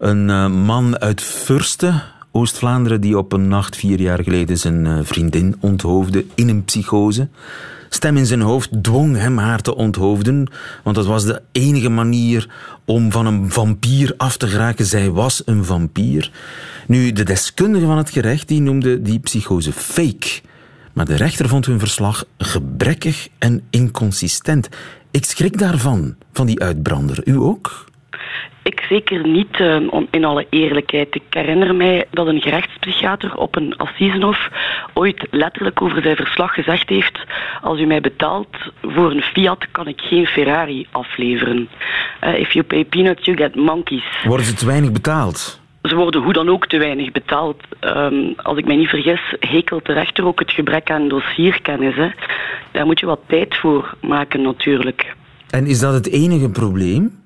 Een 0.00 0.30
eh, 0.30 0.48
man 0.48 0.98
uit 0.98 1.22
Fursten, 1.22 2.02
Oost-Vlaanderen, 2.30 3.00
die 3.00 3.18
op 3.18 3.32
een 3.32 3.48
nacht 3.48 3.76
vier 3.76 4.00
jaar 4.00 4.22
geleden 4.22 4.58
zijn 4.58 4.86
eh, 4.86 4.98
vriendin 5.02 5.56
onthoofde 5.60 6.24
in 6.34 6.48
een 6.48 6.64
psychose. 6.64 7.28
Stem 7.88 8.16
in 8.16 8.26
zijn 8.26 8.40
hoofd 8.40 8.82
dwong 8.82 9.16
hem 9.16 9.38
haar 9.38 9.60
te 9.60 9.74
onthoofden, 9.74 10.50
want 10.84 10.96
dat 10.96 11.06
was 11.06 11.24
de 11.24 11.42
enige 11.52 11.88
manier 11.88 12.48
om 12.84 13.12
van 13.12 13.26
een 13.26 13.50
vampier 13.50 14.14
af 14.16 14.36
te 14.36 14.46
geraken. 14.46 14.86
Zij 14.86 15.10
was 15.10 15.42
een 15.44 15.64
vampier. 15.64 16.30
Nu, 16.86 17.12
de 17.12 17.24
deskundige 17.24 17.86
van 17.86 17.98
het 17.98 18.10
gerecht 18.10 18.48
die 18.48 18.60
noemde 18.60 19.02
die 19.02 19.18
psychose 19.18 19.72
fake. 19.72 20.40
Maar 20.92 21.06
de 21.06 21.16
rechter 21.16 21.48
vond 21.48 21.66
hun 21.66 21.78
verslag 21.78 22.24
gebrekkig 22.38 23.28
en 23.38 23.62
inconsistent. 23.70 24.68
Ik 25.10 25.24
schrik 25.24 25.58
daarvan, 25.58 26.14
van 26.32 26.46
die 26.46 26.60
uitbrander. 26.60 27.20
U 27.24 27.36
ook? 27.36 27.89
Ik 28.62 28.84
zeker 28.88 29.28
niet, 29.28 29.58
uh, 29.58 29.76
in 30.10 30.24
alle 30.24 30.46
eerlijkheid. 30.50 31.14
Ik 31.14 31.22
herinner 31.30 31.74
mij 31.74 32.06
dat 32.10 32.26
een 32.26 32.40
gerechtspsychiater 32.40 33.36
op 33.36 33.56
een 33.56 33.76
assisenhof 33.76 34.48
ooit 34.94 35.26
letterlijk 35.30 35.82
over 35.82 36.02
zijn 36.02 36.16
verslag 36.16 36.54
gezegd 36.54 36.88
heeft: 36.88 37.18
Als 37.62 37.78
u 37.78 37.86
mij 37.86 38.00
betaalt 38.00 38.56
voor 38.82 39.10
een 39.10 39.22
Fiat, 39.22 39.66
kan 39.70 39.88
ik 39.88 40.00
geen 40.00 40.26
Ferrari 40.26 40.86
afleveren. 40.90 41.68
Uh, 42.24 42.38
if 42.38 42.52
you 42.52 42.64
pay 42.64 42.84
peanuts, 42.84 43.24
you 43.24 43.36
get 43.36 43.54
monkeys. 43.54 44.04
Worden 44.24 44.46
ze 44.46 44.54
te 44.54 44.66
weinig 44.66 44.92
betaald? 44.92 45.60
Ze 45.82 45.94
worden 45.94 46.22
hoe 46.22 46.32
dan 46.32 46.48
ook 46.48 46.66
te 46.66 46.78
weinig 46.78 47.12
betaald. 47.12 47.62
Um, 47.80 48.34
als 48.36 48.58
ik 48.58 48.66
mij 48.66 48.76
niet 48.76 48.88
vergis, 48.88 49.34
hekelt 49.40 49.86
de 49.86 49.92
rechter 49.92 50.26
ook 50.26 50.38
het 50.38 50.50
gebrek 50.50 50.90
aan 50.90 51.08
dossierkennis. 51.08 51.94
Hè. 51.94 52.08
Daar 52.70 52.86
moet 52.86 53.00
je 53.00 53.06
wat 53.06 53.20
tijd 53.26 53.56
voor 53.56 53.94
maken, 54.00 54.42
natuurlijk. 54.42 55.14
En 55.50 55.66
is 55.66 55.78
dat 55.78 55.94
het 55.94 56.08
enige 56.08 56.50
probleem? 56.50 57.19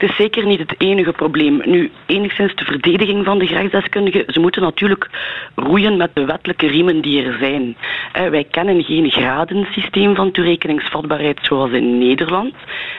Het 0.00 0.10
is 0.10 0.16
zeker 0.16 0.46
niet 0.46 0.58
het 0.58 0.74
enige 0.78 1.12
probleem. 1.12 1.62
Nu, 1.64 1.90
enigszins 2.06 2.54
de 2.54 2.64
verdediging 2.64 3.24
van 3.24 3.38
de 3.38 3.46
gerechtsdeskundigen. 3.46 4.24
Ze 4.26 4.40
moeten 4.40 4.62
natuurlijk 4.62 5.10
roeien 5.54 5.96
met 5.96 6.10
de 6.14 6.24
wettelijke 6.24 6.66
riemen 6.66 7.00
die 7.00 7.24
er 7.24 7.36
zijn. 7.38 7.76
wij 8.12 8.44
kennen 8.44 8.84
geen 8.84 9.10
gradensysteem 9.10 10.14
van 10.14 10.30
toerekeningsvatbaarheid 10.30 11.38
zoals 11.42 11.70
in 11.70 11.98
Nederland. 11.98 12.54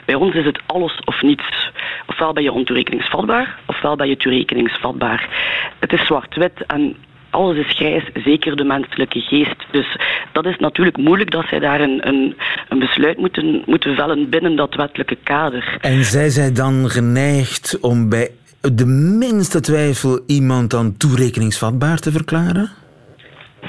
Bij 0.05 0.15
ons 0.15 0.36
is 0.36 0.46
het 0.46 0.62
alles 0.65 1.00
of 1.05 1.22
niets. 1.22 1.72
Ofwel 2.05 2.34
ben 2.34 2.43
je 2.43 2.51
ontoerekeningsvatbaar, 2.51 3.58
ofwel 3.65 3.96
ben 3.96 4.08
je 4.08 4.17
toerekeningsvatbaar. 4.17 5.29
Het 5.79 5.93
is 5.93 6.05
zwart-wit 6.05 6.65
en 6.67 6.96
alles 7.31 7.57
is 7.57 7.75
grijs, 7.75 8.03
zeker 8.13 8.55
de 8.55 8.63
menselijke 8.63 9.19
geest. 9.19 9.55
Dus 9.71 9.97
dat 10.31 10.45
is 10.45 10.57
natuurlijk 10.57 10.97
moeilijk 10.97 11.31
dat 11.31 11.45
zij 11.47 11.59
daar 11.59 11.81
een, 11.81 12.07
een, 12.07 12.35
een 12.69 12.79
besluit 12.79 13.17
moeten, 13.17 13.63
moeten 13.65 13.95
vellen 13.95 14.29
binnen 14.29 14.55
dat 14.55 14.75
wettelijke 14.75 15.17
kader. 15.23 15.77
En 15.81 16.03
zij 16.05 16.29
zij 16.29 16.51
dan 16.51 16.89
geneigd 16.89 17.79
om 17.81 18.09
bij 18.09 18.29
de 18.61 18.85
minste 18.85 19.59
twijfel 19.59 20.23
iemand 20.27 20.69
dan 20.69 20.97
toerekeningsvatbaar 20.97 22.00
te 22.00 22.11
verklaren? 22.11 22.69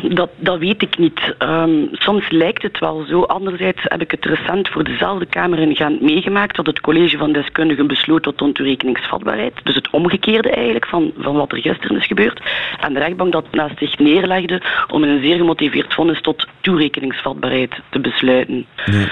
Dat, 0.01 0.31
dat 0.37 0.59
weet 0.59 0.83
ik 0.83 0.99
niet. 0.99 1.35
Um, 1.39 1.89
soms 1.93 2.31
lijkt 2.31 2.63
het 2.63 2.79
wel 2.79 3.05
zo. 3.09 3.23
Anderzijds 3.23 3.81
heb 3.83 4.01
ik 4.01 4.11
het 4.11 4.25
recent 4.25 4.69
voor 4.69 4.85
dezelfde 4.85 5.27
Kamer 5.27 5.59
in 5.59 5.99
meegemaakt 6.01 6.57
dat 6.57 6.67
het 6.67 6.81
college 6.81 7.19
van 7.19 7.33
deskundigen 7.33 7.87
besloot 7.87 8.23
tot 8.23 8.43
ontoerekeningsvatbaarheid. 8.43 9.53
Dus 9.63 9.75
het 9.75 9.91
omgekeerde 9.91 10.51
eigenlijk 10.51 10.87
van, 10.87 11.13
van 11.19 11.35
wat 11.35 11.53
er 11.53 11.59
gisteren 11.59 11.97
is 11.97 12.07
gebeurd. 12.07 12.41
En 12.81 12.93
de 12.93 12.99
rechtbank 12.99 13.33
dat 13.33 13.53
naast 13.53 13.79
zich 13.79 13.99
neerlegde 13.99 14.63
om 14.89 15.05
in 15.05 15.11
een 15.11 15.23
zeer 15.23 15.37
gemotiveerd 15.37 15.95
vonnis 15.95 16.21
tot 16.21 16.47
toerekeningsvatbaarheid 16.61 17.81
te 17.91 18.01
besluiten. 18.01 18.67
Nee. 18.87 19.09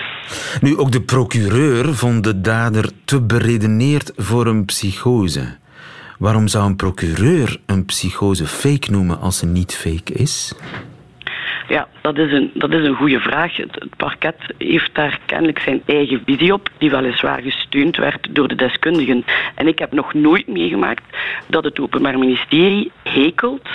Nu, 0.60 0.76
ook 0.76 0.92
de 0.92 1.02
procureur 1.02 1.94
vond 1.94 2.24
de 2.24 2.40
dader 2.40 2.90
te 3.04 3.22
beredeneerd 3.22 4.12
voor 4.16 4.46
een 4.46 4.64
psychose. 4.64 5.58
Waarom 6.20 6.48
zou 6.48 6.66
een 6.66 6.76
procureur 6.76 7.56
een 7.66 7.84
psychose 7.84 8.46
fake 8.46 8.90
noemen 8.90 9.20
als 9.20 9.38
ze 9.38 9.46
niet 9.46 9.74
fake 9.74 10.12
is? 10.12 10.54
Ja, 11.68 11.88
dat 12.00 12.18
is 12.18 12.32
een, 12.32 12.50
dat 12.54 12.72
is 12.72 12.86
een 12.86 12.94
goede 12.94 13.20
vraag. 13.20 13.56
Het, 13.56 13.96
parket 13.96 14.36
heeft 14.58 14.94
daar 14.94 15.18
kennelijk 15.26 15.58
zijn 15.58 15.82
eigen 15.86 16.22
visie 16.26 16.52
op, 16.52 16.68
die 16.78 16.90
weliswaar 16.90 17.42
gesteund 17.42 17.96
werd 17.96 18.28
door 18.30 18.48
de 18.48 18.54
deskundigen. 18.54 19.24
En 19.54 19.66
ik 19.66 19.78
heb 19.78 19.92
nog 19.92 20.14
nooit 20.14 20.46
meegemaakt 20.46 21.02
dat 21.46 21.64
het 21.64 21.80
Openbaar 21.80 22.18
Ministerie 22.18 22.92
hekelt 23.02 23.68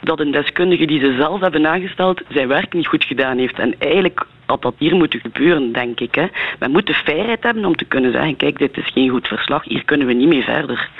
dat 0.00 0.20
een 0.20 0.32
deskundige 0.32 0.86
die 0.86 1.00
ze 1.00 1.14
zelf 1.18 1.40
hebben 1.40 1.66
aangesteld 1.66 2.22
zijn 2.28 2.48
werk 2.48 2.72
niet 2.72 2.86
goed 2.86 3.04
gedaan 3.04 3.38
heeft. 3.38 3.58
En 3.58 3.74
eigenlijk 3.78 4.26
had 4.46 4.62
dat 4.62 4.74
hier 4.78 4.94
moeten 4.94 5.20
gebeuren, 5.20 5.72
denk 5.72 6.00
ik. 6.00 6.14
Hè. 6.14 6.26
Men 6.58 6.70
moet 6.70 6.86
de 6.86 6.94
vrijheid 7.04 7.42
hebben 7.42 7.64
om 7.64 7.76
te 7.76 7.84
kunnen 7.84 8.12
zeggen, 8.12 8.36
kijk, 8.36 8.58
dit 8.58 8.76
is 8.76 8.90
geen 8.92 9.08
goed 9.08 9.28
verslag, 9.28 9.64
hier 9.64 9.84
kunnen 9.84 10.06
we 10.06 10.12
niet 10.12 10.28
mee 10.28 10.42
verder. 10.42 10.90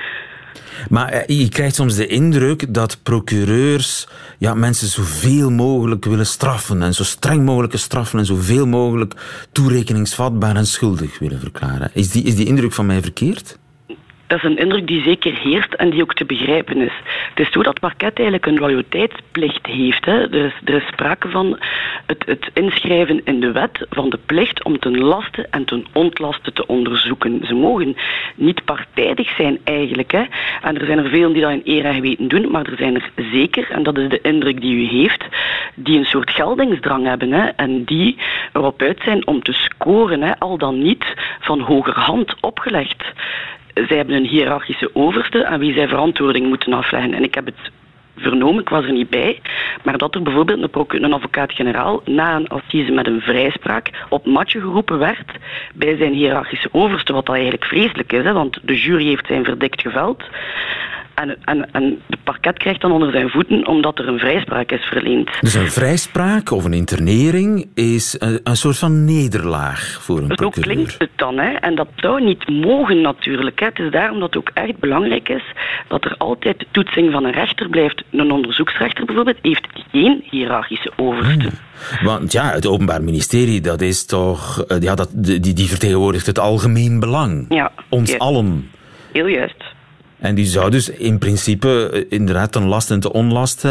Maar 0.88 1.08
eh, 1.08 1.38
je 1.38 1.48
krijgt 1.48 1.74
soms 1.74 1.94
de 1.94 2.06
indruk 2.06 2.74
dat 2.74 3.02
procureurs 3.02 4.08
ja, 4.38 4.54
mensen 4.54 4.88
zoveel 4.88 5.50
mogelijk 5.50 6.04
willen 6.04 6.26
straffen. 6.26 6.82
En 6.82 6.94
zo 6.94 7.04
streng 7.04 7.44
mogelijke 7.44 7.76
straffen 7.76 8.18
en 8.18 8.26
zoveel 8.26 8.66
mogelijk 8.66 9.14
toerekeningsvatbaar 9.52 10.56
en 10.56 10.66
schuldig 10.66 11.18
willen 11.18 11.40
verklaren. 11.40 11.90
Is 11.94 12.10
die, 12.10 12.22
is 12.22 12.36
die 12.36 12.46
indruk 12.46 12.72
van 12.72 12.86
mij 12.86 13.02
verkeerd? 13.02 13.58
Dat 14.32 14.42
is 14.42 14.50
een 14.50 14.64
indruk 14.64 14.86
die 14.86 15.02
zeker 15.02 15.38
heerst 15.38 15.74
en 15.74 15.90
die 15.90 16.02
ook 16.02 16.14
te 16.14 16.24
begrijpen 16.24 16.80
is. 16.80 16.92
Het 17.28 17.46
is 17.46 17.52
zo 17.52 17.62
dat 17.62 17.80
parket 17.80 18.14
eigenlijk 18.14 18.46
een 18.46 18.58
loyaliteitsplicht 18.58 19.66
heeft. 19.66 20.04
Hè. 20.04 20.30
Er, 20.30 20.44
is, 20.44 20.52
er 20.64 20.74
is 20.74 20.86
sprake 20.86 21.28
van 21.28 21.58
het, 22.06 22.22
het, 22.26 22.50
inschrijven 22.54 23.20
in 23.24 23.40
de 23.40 23.52
wet 23.52 23.86
van 23.90 24.10
de 24.10 24.18
plicht 24.26 24.64
om 24.64 24.78
ten 24.78 24.98
laste 24.98 25.46
en 25.50 25.64
ten 25.64 25.86
ontlaste 25.92 26.52
te 26.52 26.66
onderzoeken. 26.66 27.40
Ze 27.46 27.54
mogen 27.54 27.96
niet 28.34 28.64
partijdig 28.64 29.34
zijn 29.36 29.58
eigenlijk. 29.64 30.12
Hè. 30.12 30.22
En 30.62 30.78
er 30.78 30.86
zijn 30.86 30.98
er 30.98 31.10
velen 31.10 31.32
die 31.32 31.42
dat 31.42 31.50
in 31.50 31.62
eer 31.64 31.84
en 31.84 31.94
geweten 31.94 32.28
doen, 32.28 32.50
maar 32.50 32.66
er 32.66 32.76
zijn 32.76 32.94
er 32.94 33.10
zeker, 33.32 33.70
en 33.70 33.82
dat 33.82 33.98
is 33.98 34.08
de 34.08 34.20
indruk 34.20 34.60
die 34.60 34.74
u 34.74 34.86
heeft, 34.86 35.24
die 35.74 35.98
een 35.98 36.04
soort 36.04 36.30
geldingsdrang 36.30 37.06
hebben 37.06 37.32
hè, 37.32 37.46
en 37.46 37.84
die 37.84 38.18
erop 38.52 38.82
uit 38.82 39.00
zijn 39.04 39.26
om 39.26 39.42
te 39.42 39.52
scoren, 39.52 40.22
hè, 40.22 40.38
al 40.38 40.58
dan 40.58 40.82
niet 40.82 41.04
van 41.40 41.60
hogerhand 41.60 42.34
opgelegd 42.40 43.04
zij 43.74 43.96
hebben 43.96 44.16
een 44.16 44.26
hiërarchische 44.26 44.90
overste 44.92 45.46
aan 45.46 45.58
wie 45.58 45.74
zij 45.74 45.88
verantwoording 45.88 46.46
moeten 46.46 46.72
afleggen. 46.72 47.14
En 47.14 47.22
ik 47.22 47.34
heb 47.34 47.46
het 47.46 47.70
vernomen, 48.16 48.60
ik 48.60 48.68
was 48.68 48.84
er 48.84 48.92
niet 48.92 49.10
bij, 49.10 49.40
maar 49.82 49.98
dat 49.98 50.14
er 50.14 50.22
bijvoorbeeld 50.22 50.74
een, 50.92 51.12
advocaat-generaal 51.12 52.02
na 52.04 52.36
een 52.36 52.48
assise 52.48 52.92
met 52.92 53.06
een 53.06 53.20
vrijspraak 53.20 53.90
op 54.08 54.26
matje 54.26 54.60
geroepen 54.60 54.98
werd 54.98 55.32
bij 55.74 55.96
zijn 55.96 56.12
hiërarchische 56.12 56.68
overste, 56.72 57.12
wat 57.12 57.26
dat 57.26 57.34
eigenlijk 57.34 57.64
vreselijk 57.64 58.12
is, 58.12 58.24
hè, 58.24 58.32
want 58.32 58.58
de 58.62 58.80
jury 58.80 59.06
heeft 59.06 59.26
zijn 59.26 59.44
verdikt 59.44 59.80
geveld. 59.80 60.22
En, 61.14 61.36
en, 61.44 61.72
en 61.72 62.00
de 62.06 62.16
parket 62.24 62.58
krijgt 62.58 62.80
dan 62.80 62.92
onder 62.92 63.10
zijn 63.10 63.28
voeten 63.28 63.66
omdat 63.66 63.98
er 63.98 64.08
een 64.08 64.18
vrijspraak 64.18 64.70
is 64.70 64.82
verleend. 64.82 65.30
Dus 65.40 65.54
een 65.54 65.70
vrijspraak 65.70 66.50
of 66.50 66.64
een 66.64 66.72
internering 66.72 67.68
is 67.74 68.16
een, 68.18 68.40
een 68.44 68.56
soort 68.56 68.78
van 68.78 69.04
nederlaag 69.04 69.98
voor 70.00 70.18
een 70.18 70.26
procureur. 70.26 70.54
Zo 70.54 70.72
klinkt 70.72 70.98
het 70.98 71.10
dan. 71.16 71.38
Hè? 71.38 71.50
En 71.50 71.74
dat 71.74 71.88
zou 71.96 72.24
niet 72.24 72.48
mogen 72.48 73.00
natuurlijk. 73.00 73.60
Hè? 73.60 73.66
Het 73.66 73.78
is 73.78 73.90
daarom 73.90 74.20
dat 74.20 74.34
het 74.34 74.36
ook 74.36 74.50
echt 74.54 74.78
belangrijk 74.78 75.28
is 75.28 75.42
dat 75.88 76.04
er 76.04 76.14
altijd 76.18 76.58
de 76.58 76.66
toetsing 76.70 77.12
van 77.12 77.24
een 77.24 77.32
rechter 77.32 77.68
blijft. 77.68 78.02
Een 78.10 78.32
onderzoeksrechter 78.32 79.04
bijvoorbeeld 79.04 79.38
heeft 79.42 79.66
geen 79.90 80.24
hiërarchische 80.30 80.92
overste. 80.96 81.50
Hmm. 81.88 82.06
Want 82.06 82.32
ja, 82.32 82.50
het 82.50 82.66
Openbaar 82.66 83.02
Ministerie, 83.02 83.60
dat 83.60 83.80
is 83.80 84.06
toch, 84.06 84.64
eh, 84.64 84.80
ja, 84.80 84.94
dat, 84.94 85.10
die, 85.12 85.40
die 85.40 85.68
vertegenwoordigt 85.68 86.26
het 86.26 86.38
algemeen 86.38 87.00
belang. 87.00 87.46
Ja, 87.48 87.72
Ons 87.88 88.18
allen. 88.18 88.70
Heel 89.12 89.26
juist. 89.26 89.64
En 90.22 90.34
die 90.34 90.44
zou 90.44 90.70
dus 90.70 90.88
in 90.88 91.18
principe 91.18 91.90
eh, 91.92 92.18
inderdaad 92.18 92.52
ten 92.52 92.66
last 92.66 92.90
en 92.90 93.00
te 93.00 93.12
onlast 93.12 93.64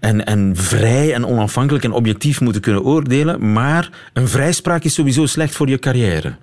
en, 0.00 0.26
en 0.26 0.52
vrij 0.56 1.14
en 1.14 1.26
onafhankelijk 1.26 1.84
en 1.84 1.92
objectief 1.92 2.40
moeten 2.40 2.62
kunnen 2.62 2.82
oordelen. 2.82 3.52
Maar 3.52 3.88
een 4.12 4.28
vrijspraak 4.28 4.82
is 4.82 4.94
sowieso 4.94 5.26
slecht 5.26 5.56
voor 5.56 5.68
je 5.68 5.78
carrière. 5.78 6.36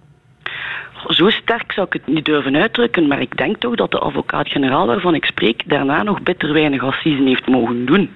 Zo 1.07 1.29
sterk 1.29 1.71
zou 1.71 1.87
ik 1.87 1.93
het 1.93 2.07
niet 2.07 2.25
durven 2.25 2.55
uitdrukken, 2.55 3.07
maar 3.07 3.21
ik 3.21 3.37
denk 3.37 3.57
toch 3.57 3.75
dat 3.75 3.91
de 3.91 3.99
advocaat-generaal 3.99 4.87
waarvan 4.87 5.15
ik 5.15 5.25
spreek 5.25 5.63
daarna 5.65 6.03
nog 6.03 6.21
bitter 6.21 6.53
weinig 6.53 6.83
assisen 6.83 7.25
heeft 7.25 7.47
mogen 7.47 7.85
doen. 7.85 8.09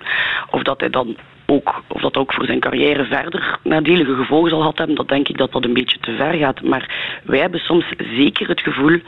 Of 0.52 0.64
dat 0.64 0.80
hij 0.80 0.90
dan 0.90 1.18
ook, 1.50 1.82
of 1.88 2.02
dat 2.02 2.18
ook 2.18 2.34
voor 2.34 2.46
zijn 2.46 2.60
carrière 2.60 3.06
verder 3.06 3.60
nadelige 3.64 4.16
gevolgen 4.16 4.50
zal 4.50 4.72
hebben, 4.76 4.96
dat 4.96 5.08
denk 5.08 5.28
ik 5.28 5.38
dat 5.38 5.52
dat 5.52 5.64
een 5.64 5.74
beetje 5.74 6.00
te 6.00 6.16
ver 6.16 6.34
gaat. 6.34 6.62
Maar 6.62 7.20
wij 7.24 7.40
hebben 7.40 7.60
soms 7.60 7.86
zeker 7.98 8.48
het 8.48 8.62
gevoel 8.62 9.00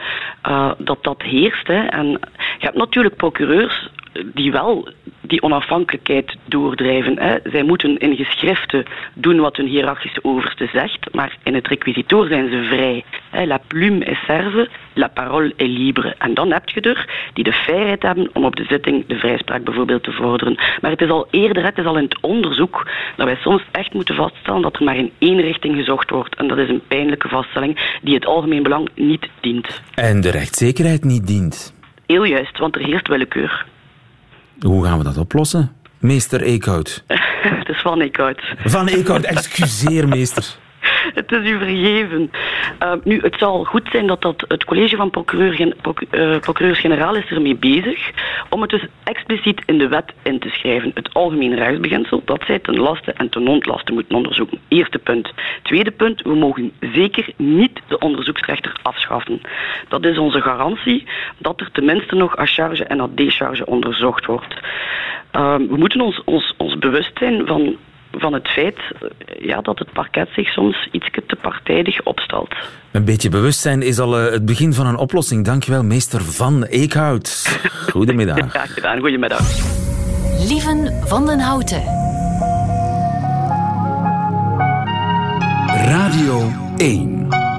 uh, 0.47 0.71
dat 0.77 1.03
dat 1.03 1.21
heerst. 1.21 1.67
Hè. 1.67 1.85
En 1.85 2.07
je 2.07 2.65
hebt 2.65 2.77
natuurlijk 2.77 3.15
procureurs 3.15 3.89
die 4.33 4.51
wel 4.51 4.87
die 5.21 5.41
onafhankelijkheid 5.41 6.35
doordrijven. 6.45 7.19
Hè. 7.19 7.37
Zij 7.43 7.63
moeten 7.63 7.97
in 7.97 8.15
geschriften 8.15 8.85
doen 9.13 9.39
wat 9.39 9.57
hun 9.57 9.67
hiërarchische 9.67 10.23
overste 10.23 10.69
zegt, 10.73 11.13
maar 11.13 11.37
in 11.43 11.53
het 11.53 11.67
requisitoor 11.67 12.27
zijn 12.27 12.49
ze 12.49 12.63
vrij. 12.63 13.03
Hè. 13.29 13.45
La 13.45 13.59
plume 13.67 14.05
est 14.05 14.23
serve, 14.25 14.69
la 14.93 15.07
parole 15.07 15.53
est 15.55 15.69
libre. 15.69 16.15
En 16.17 16.33
dan 16.33 16.51
heb 16.51 16.69
je 16.69 16.81
er 16.81 17.29
die 17.33 17.43
de 17.43 17.51
vrijheid 17.51 18.01
hebben 18.01 18.29
om 18.33 18.45
op 18.45 18.55
de 18.55 18.65
zitting 18.65 19.05
de 19.07 19.15
vrijspraak 19.15 19.63
bijvoorbeeld 19.63 20.03
te 20.03 20.11
vorderen. 20.11 20.57
Maar 20.81 20.91
het 20.91 21.01
is 21.01 21.09
al 21.09 21.27
eerder, 21.31 21.63
het 21.63 21.77
is 21.77 21.85
al 21.85 21.97
in 21.97 22.03
het 22.03 22.21
onderzoek, 22.21 22.87
dat 23.15 23.25
wij 23.25 23.35
soms 23.35 23.63
echt 23.71 23.93
moeten 23.93 24.15
vaststellen 24.15 24.61
dat 24.61 24.75
er 24.75 24.83
maar 24.83 24.97
in 24.97 25.11
één 25.17 25.41
richting 25.41 25.75
gezocht 25.75 26.09
wordt. 26.09 26.35
En 26.35 26.47
dat 26.47 26.57
is 26.57 26.69
een 26.69 26.81
pijnlijke 26.87 27.27
vaststelling 27.27 27.97
die 28.01 28.15
het 28.15 28.25
algemeen 28.25 28.63
belang 28.63 28.89
niet 28.95 29.29
dient. 29.39 29.81
En 29.95 30.21
de 30.21 30.31
rechtszekerheid 30.31 31.03
niet 31.03 31.27
dient. 31.27 31.73
Heel 32.05 32.23
juist, 32.23 32.57
want 32.57 32.75
er 32.75 32.85
heerst 32.85 33.07
willekeur. 33.07 33.65
Hoe 34.65 34.85
gaan 34.85 34.97
we 34.97 35.03
dat 35.03 35.17
oplossen? 35.17 35.71
Meester 35.99 36.41
Eekhout. 36.41 37.03
het 37.59 37.69
is 37.69 37.81
van 37.81 38.01
Eekhout. 38.01 38.41
Van 38.57 38.87
Eekhout, 38.87 39.23
excuseer 39.23 40.07
meester. 40.07 40.55
het 41.19 41.31
is 41.31 41.49
u 41.49 41.57
vergeven. 41.57 42.31
Uh, 42.83 42.93
nu, 43.03 43.19
het 43.21 43.35
zal 43.37 43.63
goed 43.63 43.87
zijn 43.91 44.07
dat, 44.07 44.21
dat 44.21 44.45
het 44.47 44.65
college 44.65 44.95
van 44.95 45.09
procureur, 45.09 45.59
uh, 45.59 46.39
procureurs-generaal 46.39 47.15
is 47.15 47.29
ermee 47.29 47.55
bezig 47.55 48.11
om 48.49 48.61
het 48.61 48.69
dus 48.69 48.85
expliciet 49.03 49.61
in 49.65 49.77
de 49.77 49.87
wet 49.87 50.13
in 50.23 50.39
te 50.39 50.49
schrijven. 50.49 50.91
Het 50.93 51.13
algemeen 51.13 51.55
rechtsbeginsel 51.55 52.21
dat 52.25 52.43
zij 52.45 52.59
ten 52.59 52.79
laste 52.79 53.11
en 53.11 53.29
ten 53.29 53.47
ontlaste 53.47 53.93
moeten 53.93 54.15
onderzoeken. 54.15 54.59
Eerste 54.67 54.99
punt. 54.99 55.33
Tweede 55.61 55.91
punt, 55.91 56.21
we 56.21 56.35
mogen 56.35 56.71
zeker 56.93 57.29
niet 57.35 57.81
de 57.87 57.99
onderzoeksrechter 57.99 58.79
afschaffen. 58.81 59.41
Dat 59.87 60.05
is 60.05 60.17
onze 60.17 60.41
garantie 60.41 61.07
dat 61.37 61.59
er 61.59 61.71
tenminste 61.71 62.15
nog 62.15 62.37
à 62.37 62.45
charge 62.45 62.85
en 62.85 62.99
à 62.99 63.07
décharge 63.11 63.65
onderzocht 63.65 64.25
wordt. 64.25 64.55
Uh, 65.35 65.55
we 65.55 65.77
moeten 65.77 66.01
ons, 66.01 66.23
ons, 66.23 66.53
ons 66.57 66.77
bewust 66.77 67.17
zijn 67.17 67.47
van 67.47 67.77
van 68.11 68.33
het 68.33 68.47
feit 68.47 68.77
ja, 69.39 69.61
dat 69.61 69.79
het 69.79 69.91
parket 69.91 70.29
zich 70.35 70.47
soms 70.47 70.87
iets 70.91 71.09
te 71.27 71.35
partijdig 71.35 72.03
opstelt. 72.03 72.55
Een 72.91 73.05
beetje 73.05 73.29
bewustzijn 73.29 73.81
is 73.81 73.99
al 73.99 74.19
uh, 74.19 74.31
het 74.31 74.45
begin 74.45 74.73
van 74.73 74.87
een 74.87 74.97
oplossing. 74.97 75.45
Dankjewel, 75.45 75.83
meester 75.83 76.21
Van 76.21 76.63
Eekhout. 76.63 77.59
Goedemiddag. 77.89 78.37
Graag 78.49 78.73
gedaan, 78.73 78.99
goedemiddag. 78.99 79.41
Lieven 80.47 80.93
van 81.03 81.25
den 81.25 81.39
Houten. 81.39 81.83
Radio 85.67 86.51
1. 86.77 87.50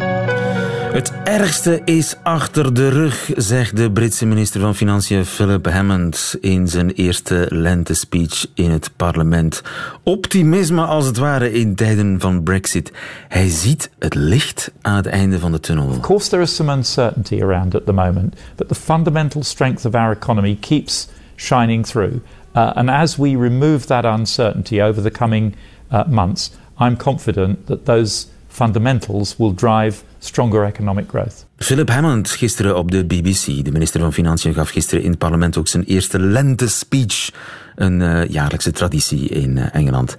Het 0.93 1.13
ergste 1.25 1.81
is 1.85 2.17
achter 2.23 2.75
de 2.75 2.89
rug, 2.89 3.31
zegt 3.37 3.77
de 3.77 3.91
Britse 3.91 4.27
minister 4.27 4.61
van 4.61 4.75
Financiën 4.75 5.25
Philip 5.25 5.69
Hammond 5.69 6.37
in 6.41 6.69
zijn 6.69 6.91
eerste 6.91 7.47
lentespeech 7.49 8.47
in 8.55 8.71
het 8.71 8.91
parlement. 8.97 9.63
Optimisme 10.03 10.85
als 10.85 11.07
het 11.07 11.17
ware 11.17 11.53
in 11.53 11.75
tijden 11.75 12.21
van 12.21 12.43
Brexit. 12.43 12.93
Hij 13.29 13.49
ziet 13.49 13.91
het 13.99 14.15
licht 14.15 14.73
aan 14.83 14.97
het 14.97 15.07
einde 15.07 15.39
van 15.39 15.53
de 15.53 15.61
tunnel. 15.61 15.89
Of 15.89 16.01
course 16.01 16.29
there 16.29 16.43
is 16.43 16.55
some 16.55 16.73
uncertainty 16.73 17.43
around 17.43 17.75
at 17.75 17.87
the 17.87 17.93
moment, 17.93 18.37
but 18.57 18.69
the 18.69 18.75
fundamental 18.75 19.43
strength 19.43 19.85
of 19.85 19.95
our 19.95 20.13
economy 20.13 20.57
keeps 20.61 21.09
shining 21.37 21.87
through. 21.87 22.13
Uh, 22.13 22.77
and 22.77 22.91
as 22.91 23.17
we 23.17 23.37
remove 23.37 23.87
that 23.87 24.05
uncertainty 24.05 24.83
over 24.83 25.03
the 25.03 25.11
coming 25.19 25.55
uh, 25.91 26.05
months, 26.07 26.51
I'm 26.79 26.97
confident 26.97 27.67
that 27.67 27.85
those 27.85 28.27
fundamentals 28.53 29.37
will 29.37 29.55
drive 29.55 30.03
stronger 30.19 30.65
economic 30.65 31.09
growth. 31.09 31.47
Philip 31.57 31.89
Hammond 31.89 32.31
gisteren 32.31 32.77
op 32.77 32.91
de 32.91 33.05
BBC. 33.05 33.65
De 33.65 33.73
minister 33.73 34.01
van 34.01 34.13
Financiën 34.13 34.55
gaf 34.55 34.71
gisteren 34.71 35.05
in 35.05 35.11
het 35.11 35.19
parlement 35.19 35.57
ook 35.57 35.69
zijn 35.69 35.85
eerste 35.85 36.19
lente-speech. 36.19 37.31
Een 37.75 38.01
uh, 38.01 38.27
jaarlijkse 38.29 38.71
traditie 38.71 39.29
in 39.29 39.57
uh, 39.57 39.75
Engeland. 39.75 40.17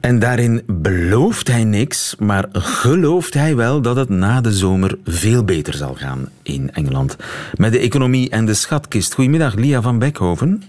En 0.00 0.18
daarin 0.18 0.62
belooft 0.66 1.48
hij 1.48 1.64
niks, 1.64 2.16
maar 2.18 2.46
gelooft 2.52 3.34
hij 3.34 3.56
wel 3.56 3.80
dat 3.80 3.96
het 3.96 4.08
na 4.08 4.40
de 4.40 4.52
zomer 4.52 4.98
veel 5.04 5.44
beter 5.44 5.74
zal 5.74 5.94
gaan 5.94 6.28
in 6.42 6.70
Engeland. 6.72 7.16
Met 7.54 7.72
de 7.72 7.78
economie 7.78 8.30
en 8.30 8.44
de 8.44 8.54
schatkist. 8.54 9.14
Goedemiddag, 9.14 9.54
Lia 9.54 9.82
van 9.82 9.98
Beckhoven. 9.98 10.62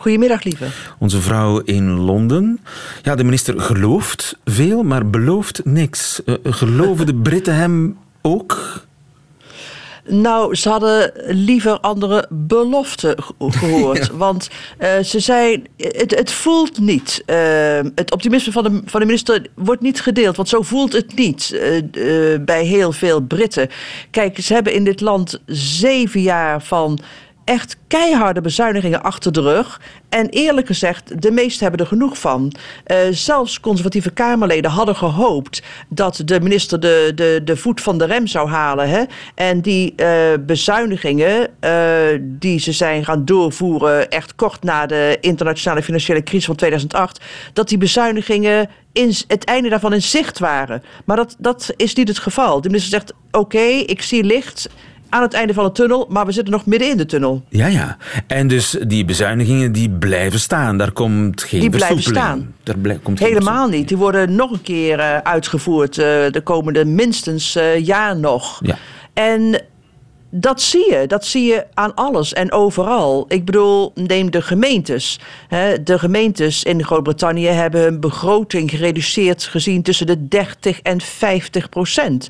Goedemiddag, 0.00 0.42
lieve. 0.42 0.66
Onze 0.98 1.20
vrouw 1.20 1.58
in 1.58 1.90
Londen. 1.90 2.60
Ja, 3.02 3.14
de 3.14 3.24
minister 3.24 3.60
gelooft 3.60 4.36
veel, 4.44 4.82
maar 4.82 5.10
belooft 5.10 5.60
niks. 5.64 6.20
Uh, 6.24 6.34
geloven 6.42 7.06
de 7.06 7.14
Britten 7.14 7.54
hem 7.54 7.98
ook? 8.22 8.82
Nou, 10.06 10.54
ze 10.54 10.68
hadden 10.68 11.12
liever 11.26 11.80
andere 11.80 12.26
beloften 12.30 13.16
gehoord. 13.38 14.10
Want 14.26 14.50
uh, 14.78 14.98
ze 14.98 15.20
zei, 15.20 15.62
het, 15.76 16.14
het 16.14 16.32
voelt 16.32 16.78
niet. 16.78 17.22
Uh, 17.26 17.36
het 17.94 18.12
optimisme 18.12 18.52
van 18.52 18.62
de, 18.64 18.82
van 18.84 19.00
de 19.00 19.06
minister 19.06 19.46
wordt 19.54 19.82
niet 19.82 20.00
gedeeld. 20.00 20.36
Want 20.36 20.48
zo 20.48 20.62
voelt 20.62 20.92
het 20.92 21.14
niet 21.14 21.50
uh, 21.52 22.38
bij 22.40 22.64
heel 22.64 22.92
veel 22.92 23.20
Britten. 23.20 23.68
Kijk, 24.10 24.38
ze 24.40 24.52
hebben 24.52 24.72
in 24.72 24.84
dit 24.84 25.00
land 25.00 25.40
zeven 25.46 26.22
jaar 26.22 26.62
van 26.62 26.98
echt 27.50 27.76
keiharde 27.86 28.40
bezuinigingen 28.40 29.02
achter 29.02 29.32
de 29.32 29.40
rug. 29.40 29.80
En 30.08 30.28
eerlijk 30.28 30.66
gezegd, 30.66 31.22
de 31.22 31.30
meesten 31.30 31.62
hebben 31.62 31.80
er 31.80 31.86
genoeg 31.86 32.18
van. 32.18 32.52
Uh, 32.86 32.96
zelfs 33.10 33.60
conservatieve 33.60 34.10
Kamerleden 34.10 34.70
hadden 34.70 34.96
gehoopt 34.96 35.62
dat 35.88 36.22
de 36.24 36.40
minister 36.40 36.80
de, 36.80 37.12
de, 37.14 37.40
de 37.44 37.56
voet 37.56 37.80
van 37.80 37.98
de 37.98 38.04
rem 38.04 38.26
zou 38.26 38.48
halen. 38.48 38.88
Hè? 38.88 39.02
En 39.34 39.60
die 39.60 39.92
uh, 39.96 40.06
bezuinigingen 40.40 41.48
uh, 41.60 42.20
die 42.22 42.58
ze 42.58 42.72
zijn 42.72 43.04
gaan 43.04 43.24
doorvoeren, 43.24 44.10
echt 44.10 44.34
kort 44.34 44.62
na 44.62 44.86
de 44.86 45.18
internationale 45.20 45.82
financiële 45.82 46.22
crisis 46.22 46.46
van 46.46 46.56
2008, 46.56 47.20
dat 47.52 47.68
die 47.68 47.78
bezuinigingen 47.78 48.68
in 48.92 49.14
het 49.26 49.44
einde 49.44 49.68
daarvan 49.68 49.92
in 49.92 50.02
zicht 50.02 50.38
waren. 50.38 50.82
Maar 51.04 51.16
dat, 51.16 51.36
dat 51.38 51.72
is 51.76 51.94
niet 51.94 52.08
het 52.08 52.18
geval. 52.18 52.60
De 52.60 52.68
minister 52.68 52.90
zegt: 52.90 53.12
Oké, 53.30 53.66
ik 53.86 54.02
zie 54.02 54.24
licht 54.24 54.68
aan 55.10 55.22
het 55.22 55.34
einde 55.34 55.54
van 55.54 55.64
de 55.64 55.72
tunnel, 55.72 56.06
maar 56.08 56.26
we 56.26 56.32
zitten 56.32 56.52
nog 56.52 56.66
midden 56.66 56.90
in 56.90 56.96
de 56.96 57.06
tunnel. 57.06 57.42
Ja, 57.48 57.66
ja. 57.66 57.96
En 58.26 58.48
dus 58.48 58.76
die 58.86 59.04
bezuinigingen 59.04 59.72
die 59.72 59.90
blijven 59.90 60.40
staan. 60.40 60.76
Daar 60.76 60.92
komt 60.92 61.42
geen 61.42 61.60
Die 61.60 61.70
blijven 61.70 62.02
staan. 62.02 62.54
Daar 62.62 62.76
komt 63.02 63.18
geen 63.18 63.28
Helemaal 63.28 63.68
niet. 63.68 63.88
Die 63.88 63.96
worden 63.96 64.34
nog 64.34 64.50
een 64.50 64.62
keer 64.62 64.98
uh, 64.98 65.16
uitgevoerd 65.16 65.98
uh, 65.98 66.04
de 66.04 66.40
komende 66.44 66.84
minstens 66.84 67.56
uh, 67.56 67.86
jaar 67.86 68.16
nog. 68.16 68.60
Ja. 68.62 68.76
En 69.12 69.62
dat 70.30 70.60
zie 70.60 70.90
je. 70.90 71.06
Dat 71.06 71.24
zie 71.24 71.44
je 71.44 71.66
aan 71.74 71.94
alles 71.94 72.32
en 72.32 72.52
overal. 72.52 73.24
Ik 73.28 73.44
bedoel, 73.44 73.92
neem 73.94 74.30
de 74.30 74.42
gemeentes. 74.42 75.20
De 75.84 75.98
gemeentes 75.98 76.62
in 76.62 76.84
Groot-Brittannië 76.84 77.46
hebben 77.46 77.80
hun 77.80 78.00
begroting 78.00 78.70
gereduceerd 78.70 79.42
gezien 79.42 79.82
tussen 79.82 80.06
de 80.06 80.28
30 80.28 80.80
en 80.80 81.00
50 81.00 81.68
procent. 81.68 82.28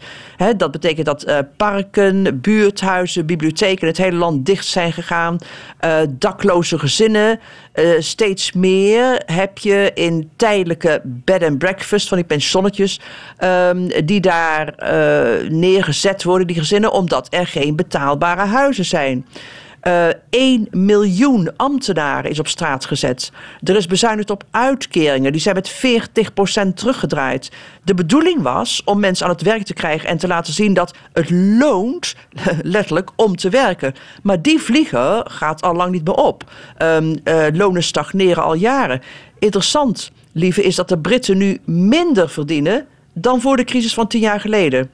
Dat 0.56 0.70
betekent 0.70 1.06
dat 1.06 1.28
uh, 1.28 1.38
parken, 1.56 2.40
buurthuizen, 2.40 3.26
bibliotheken 3.26 3.86
het 3.86 3.96
hele 3.96 4.16
land 4.16 4.46
dicht 4.46 4.66
zijn 4.66 4.92
gegaan. 4.92 5.38
Uh, 5.84 5.96
dakloze 6.10 6.78
gezinnen. 6.78 7.40
Uh, 7.74 7.90
steeds 7.98 8.52
meer 8.52 9.22
heb 9.26 9.58
je 9.58 9.90
in 9.94 10.30
tijdelijke 10.36 11.00
bed 11.04 11.42
and 11.42 11.58
breakfast 11.58 12.08
van 12.08 12.16
die 12.16 12.26
pensionnetjes. 12.26 13.00
Um, 13.44 13.88
die 14.04 14.20
daar 14.20 14.74
neergezet 15.48 16.24
worden, 16.24 16.46
die 16.46 16.58
gezinnen, 16.58 16.92
omdat 16.92 17.26
er 17.30 17.46
geen 17.46 17.76
betaalbare 17.90 18.44
huizen 18.44 18.84
zijn. 18.84 19.26
Uh, 19.82 20.06
1 20.30 20.68
miljoen 20.70 21.50
ambtenaren 21.56 22.30
is 22.30 22.38
op 22.38 22.48
straat 22.48 22.84
gezet. 22.84 23.32
Er 23.62 23.76
is 23.76 23.86
bezuinigd 23.86 24.30
op 24.30 24.44
uitkeringen. 24.50 25.32
Die 25.32 25.40
zijn 25.40 25.54
met 25.54 25.82
40% 26.68 26.74
teruggedraaid. 26.74 27.50
De 27.84 27.94
bedoeling 27.94 28.42
was 28.42 28.82
om 28.84 29.00
mensen 29.00 29.26
aan 29.26 29.32
het 29.32 29.42
werk 29.42 29.62
te 29.62 29.74
krijgen 29.74 30.08
en 30.08 30.16
te 30.16 30.26
laten 30.26 30.52
zien 30.52 30.74
dat 30.74 30.94
het 31.12 31.30
loont, 31.30 32.14
letterlijk, 32.62 33.10
om 33.16 33.36
te 33.36 33.48
werken. 33.48 33.94
Maar 34.22 34.42
die 34.42 34.60
vlieger 34.60 35.22
gaat 35.24 35.62
al 35.62 35.74
lang 35.74 35.92
niet 35.92 36.04
meer 36.04 36.14
op. 36.14 36.44
Um, 36.78 37.14
uh, 37.24 37.46
lonen 37.52 37.82
stagneren 37.82 38.42
al 38.42 38.54
jaren. 38.54 39.02
Interessant, 39.38 40.10
lieve, 40.32 40.62
is 40.62 40.74
dat 40.74 40.88
de 40.88 40.98
Britten 40.98 41.38
nu 41.38 41.58
minder 41.64 42.28
verdienen 42.28 42.86
dan 43.12 43.40
voor 43.40 43.56
de 43.56 43.64
crisis 43.64 43.94
van 43.94 44.06
tien 44.06 44.20
jaar 44.20 44.40
geleden. 44.40 44.90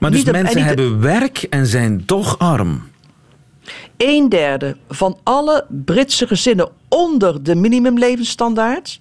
Maar 0.00 0.10
dus 0.10 0.24
niet 0.24 0.32
mensen 0.32 0.64
hebben 0.64 1.00
werk 1.00 1.42
en 1.50 1.66
zijn 1.66 2.04
toch 2.04 2.38
arm? 2.38 2.82
Een 3.96 4.28
derde 4.28 4.76
van 4.88 5.18
alle 5.22 5.66
Britse 5.68 6.26
gezinnen 6.26 6.68
onder 6.88 7.42
de 7.42 7.54
minimumlevensstandaard. 7.54 9.00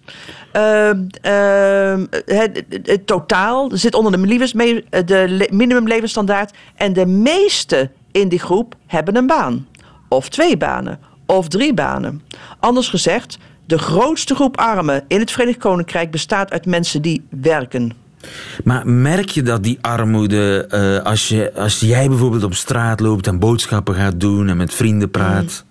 Uh, 0.55 0.89
uh, 1.25 2.03
het, 2.25 2.65
het, 2.83 3.07
totaal 3.07 3.69
zit 3.73 3.95
onder 3.95 4.11
de, 4.11 4.83
de 4.89 5.47
minimumlevensstandaard. 5.51 6.53
En 6.75 6.93
de 6.93 7.05
meeste 7.05 7.91
in 8.11 8.29
die 8.29 8.39
groep 8.39 8.75
hebben 8.87 9.15
een 9.15 9.27
baan. 9.27 9.67
Of 10.09 10.29
twee 10.29 10.57
banen. 10.57 10.99
Of 11.25 11.47
drie 11.47 11.73
banen. 11.73 12.21
Anders 12.59 12.89
gezegd, 12.89 13.37
de 13.65 13.77
grootste 13.77 14.35
groep 14.35 14.57
armen 14.57 15.03
in 15.07 15.19
het 15.19 15.31
Verenigd 15.31 15.59
Koninkrijk 15.59 16.11
bestaat 16.11 16.51
uit 16.51 16.65
mensen 16.65 17.01
die 17.01 17.25
werken. 17.29 18.02
Maar 18.63 18.87
merk 18.87 19.29
je 19.29 19.41
dat 19.41 19.63
die 19.63 19.77
armoede, 19.81 20.67
uh, 20.71 21.05
als, 21.05 21.27
je, 21.27 21.51
als 21.55 21.79
jij 21.79 22.07
bijvoorbeeld 22.07 22.43
op 22.43 22.53
straat 22.53 22.99
loopt 22.99 23.27
en 23.27 23.39
boodschappen 23.39 23.95
gaat 23.95 24.19
doen 24.19 24.49
en 24.49 24.57
met 24.57 24.73
vrienden 24.73 25.11
praat? 25.11 25.65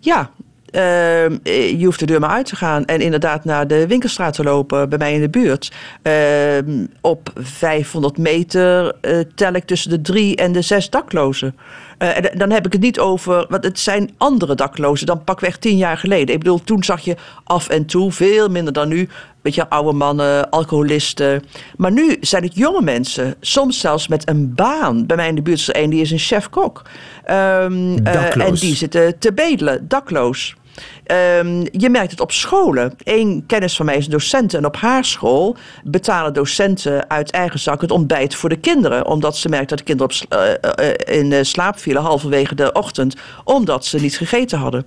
Ja, 0.00 0.30
Ehm, 0.74 1.36
eh, 1.42 1.78
je 1.78 1.84
hoeft 1.84 1.98
de 1.98 2.06
deur 2.06 2.20
maar 2.20 2.30
uit 2.30 2.46
te 2.46 2.56
gaan 2.56 2.84
en 2.84 3.00
inderdaad 3.00 3.44
naar 3.44 3.66
de 3.66 3.86
winkelstraat 3.86 4.34
te 4.34 4.42
lopen 4.42 4.88
bij 4.88 4.98
mij 4.98 5.14
in 5.14 5.20
de 5.20 5.28
buurt. 5.28 5.72
Ehm, 6.02 6.86
op 7.00 7.30
500 7.34 8.18
meter 8.18 8.94
uh, 9.02 9.20
tel 9.34 9.52
ik 9.52 9.64
tussen 9.64 9.90
de 9.90 10.00
drie 10.00 10.36
en 10.36 10.52
de 10.52 10.62
zes 10.62 10.90
daklozen. 10.90 11.56
Uh, 12.04 12.16
en 12.16 12.38
dan 12.38 12.50
heb 12.50 12.66
ik 12.66 12.72
het 12.72 12.80
niet 12.80 12.98
over, 12.98 13.46
want 13.48 13.64
het 13.64 13.78
zijn 13.78 14.10
andere 14.16 14.54
daklozen 14.54 15.06
dan 15.06 15.24
pakweg 15.24 15.56
tien 15.56 15.76
jaar 15.76 15.98
geleden. 15.98 16.34
Ik 16.34 16.38
bedoel, 16.38 16.64
toen 16.64 16.84
zag 16.84 17.00
je 17.00 17.16
af 17.44 17.68
en 17.68 17.86
toe, 17.86 18.12
veel 18.12 18.48
minder 18.48 18.72
dan 18.72 18.88
nu, 18.88 19.08
weet 19.42 19.54
je, 19.54 19.68
oude 19.68 19.92
mannen, 19.92 20.50
alcoholisten. 20.50 21.44
Maar 21.76 21.92
nu 21.92 22.16
zijn 22.20 22.42
het 22.42 22.54
jonge 22.54 22.82
mensen, 22.82 23.34
soms 23.40 23.80
zelfs 23.80 24.08
met 24.08 24.28
een 24.28 24.54
baan. 24.54 25.06
Bij 25.06 25.16
mij 25.16 25.28
in 25.28 25.34
de 25.34 25.42
buurt 25.42 25.58
is 25.58 25.68
er 25.68 25.76
een, 25.76 25.90
die 25.90 26.00
is 26.00 26.10
een 26.10 26.18
chef-kok. 26.18 26.82
Um, 27.30 27.98
uh, 28.06 28.36
en 28.36 28.54
die 28.54 28.76
zitten 28.76 29.18
te 29.18 29.32
bedelen, 29.32 29.88
dakloos. 29.88 30.54
Um, 31.06 31.66
je 31.70 31.88
merkt 31.90 32.10
het 32.10 32.20
op 32.20 32.32
scholen. 32.32 32.94
Eén 33.02 33.44
kennis 33.46 33.76
van 33.76 33.86
mij 33.86 33.96
is 33.96 34.06
docent. 34.06 34.54
En 34.54 34.66
op 34.66 34.76
haar 34.76 35.04
school 35.04 35.56
betalen 35.84 36.32
docenten 36.32 37.10
uit 37.10 37.30
eigen 37.30 37.60
zak 37.60 37.80
het 37.80 37.90
ontbijt 37.90 38.34
voor 38.34 38.48
de 38.48 38.56
kinderen. 38.56 39.06
Omdat 39.06 39.36
ze 39.36 39.48
merkt 39.48 39.68
dat 39.68 39.78
de 39.78 39.84
kinderen 39.84 40.12
op, 40.12 40.38
uh, 40.38 40.86
uh, 41.08 41.18
in 41.18 41.46
slaap 41.46 41.78
vielen 41.78 42.02
halverwege 42.02 42.54
de 42.54 42.72
ochtend. 42.72 43.16
Omdat 43.44 43.84
ze 43.84 44.00
niet 44.00 44.16
gegeten 44.16 44.58
hadden. 44.58 44.86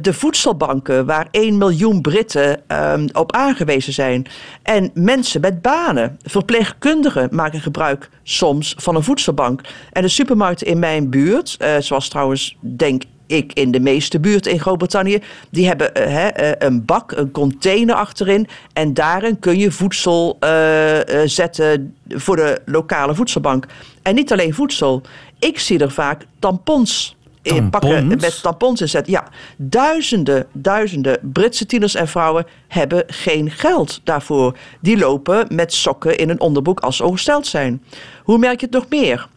de 0.00 0.12
voedselbanken 0.12 1.06
waar 1.06 1.28
1 1.30 1.58
miljoen 1.58 2.00
Britten 2.00 2.60
um, 2.68 3.08
op 3.12 3.32
aangewezen 3.32 3.92
zijn. 3.92 4.26
En 4.62 4.90
mensen 4.94 5.40
met 5.40 5.62
banen. 5.62 6.18
Verpleegkundigen 6.22 7.28
maken 7.32 7.60
gebruik 7.60 8.10
soms 8.22 8.74
van 8.78 8.96
een 8.96 9.02
voedselbank. 9.02 9.60
En 9.92 10.02
de 10.02 10.08
supermarkten 10.08 10.66
in 10.66 10.78
mijn 10.78 11.10
buurt, 11.10 11.56
zoals 11.78 12.08
trouwens 12.08 12.56
denk 12.60 13.02
ik 13.26 13.52
in 13.52 13.70
de 13.70 13.80
meeste 13.80 14.20
buurten 14.20 14.52
in 14.52 14.60
Groot-Brittannië, 14.60 15.22
die 15.50 15.66
hebben 15.66 15.90
uh, 15.98 16.26
een 16.58 16.84
bak, 16.84 17.12
een 17.12 17.30
container 17.30 17.94
achterin. 17.94 18.48
En 18.72 18.94
daarin 18.94 19.38
kun 19.38 19.58
je 19.58 19.70
voedsel 19.70 20.36
uh, 20.40 20.98
zetten 21.24 21.94
voor 22.08 22.36
de 22.36 22.60
lokale 22.64 23.14
voedselbank. 23.14 23.66
En 24.02 24.14
niet 24.14 24.32
alleen 24.32 24.54
voedsel. 24.54 25.02
Ik 25.38 25.58
zie 25.58 25.78
er 25.78 25.90
vaak 25.90 26.26
tampons 26.38 27.16
in 27.42 27.70
pakken 27.70 28.06
met 28.06 28.42
tampons 28.42 28.80
in 28.80 28.88
zetten. 28.88 29.12
Ja, 29.12 29.28
duizenden, 29.56 30.46
duizenden 30.52 31.18
Britse 31.22 31.66
tieners 31.66 31.94
en 31.94 32.08
vrouwen 32.08 32.46
hebben 32.68 33.04
geen 33.06 33.50
geld 33.50 34.00
daarvoor. 34.04 34.56
Die 34.80 34.96
lopen 34.98 35.46
met 35.48 35.72
sokken 35.72 36.18
in 36.18 36.28
een 36.30 36.40
onderbroek 36.40 36.80
als 36.80 36.96
ze 36.96 37.04
ongesteld 37.04 37.46
zijn. 37.46 37.82
Hoe 38.22 38.38
merk 38.38 38.60
je 38.60 38.66
het 38.66 38.74
nog 38.74 38.88
meer? 38.88 39.28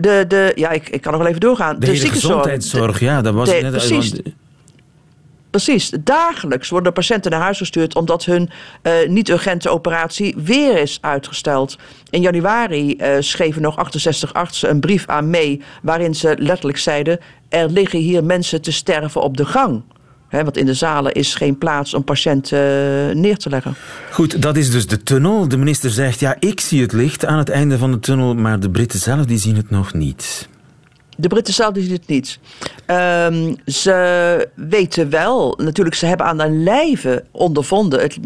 De, 0.00 0.24
de, 0.28 0.52
ja, 0.54 0.70
ik, 0.70 0.88
ik 0.88 1.00
kan 1.00 1.12
nog 1.12 1.20
wel 1.20 1.30
even 1.30 1.40
doorgaan. 1.40 1.78
De, 1.78 1.86
de 1.86 1.96
gezondheidszorg, 1.96 3.00
ja, 3.00 3.22
dat 3.22 3.34
was 3.34 3.50
net... 3.50 3.70
Precies. 3.70 4.12
Precies. 5.52 5.92
Dagelijks 6.00 6.68
worden 6.68 6.92
patiënten 6.92 7.30
naar 7.30 7.40
huis 7.40 7.58
gestuurd 7.58 7.94
omdat 7.94 8.24
hun 8.24 8.50
uh, 8.82 8.92
niet-urgente 9.08 9.68
operatie 9.68 10.34
weer 10.36 10.78
is 10.78 10.98
uitgesteld. 11.00 11.78
In 12.10 12.20
januari 12.20 12.96
uh, 12.96 13.16
schreven 13.18 13.62
nog 13.62 13.76
68 13.76 14.34
artsen 14.34 14.70
een 14.70 14.80
brief 14.80 15.06
aan 15.06 15.30
mee 15.30 15.62
waarin 15.82 16.14
ze 16.14 16.34
letterlijk 16.38 16.78
zeiden: 16.78 17.18
er 17.48 17.70
liggen 17.70 17.98
hier 17.98 18.24
mensen 18.24 18.62
te 18.62 18.72
sterven 18.72 19.22
op 19.22 19.36
de 19.36 19.44
gang 19.44 19.82
want 20.40 20.56
in 20.56 20.66
de 20.66 20.74
zalen 20.74 21.12
is 21.12 21.34
geen 21.34 21.58
plaats 21.58 21.94
om 21.94 22.04
patiënten 22.04 22.58
uh, 22.58 23.14
neer 23.14 23.36
te 23.36 23.48
leggen. 23.48 23.74
Goed, 24.10 24.42
dat 24.42 24.56
is 24.56 24.70
dus 24.70 24.86
de 24.86 25.02
tunnel. 25.02 25.48
De 25.48 25.56
minister 25.56 25.90
zegt, 25.90 26.20
ja, 26.20 26.36
ik 26.38 26.60
zie 26.60 26.82
het 26.82 26.92
licht 26.92 27.24
aan 27.24 27.38
het 27.38 27.48
einde 27.48 27.78
van 27.78 27.92
de 27.92 28.00
tunnel, 28.00 28.34
maar 28.34 28.60
de 28.60 28.70
Britten 28.70 28.98
zelf 28.98 29.26
die 29.26 29.38
zien 29.38 29.56
het 29.56 29.70
nog 29.70 29.94
niet. 29.94 30.48
De 31.16 31.28
Britten 31.28 31.54
zelf 31.54 31.74
zien 31.74 31.92
het 31.92 32.06
niet. 32.06 32.38
Um, 32.86 33.56
ze 33.66 34.48
weten 34.54 35.10
wel, 35.10 35.58
natuurlijk, 35.62 35.96
ze 35.96 36.06
hebben 36.06 36.26
aan 36.26 36.40
hun 36.40 36.62
lijve 36.62 37.24
ondervonden. 37.30 38.00
Het, 38.00 38.18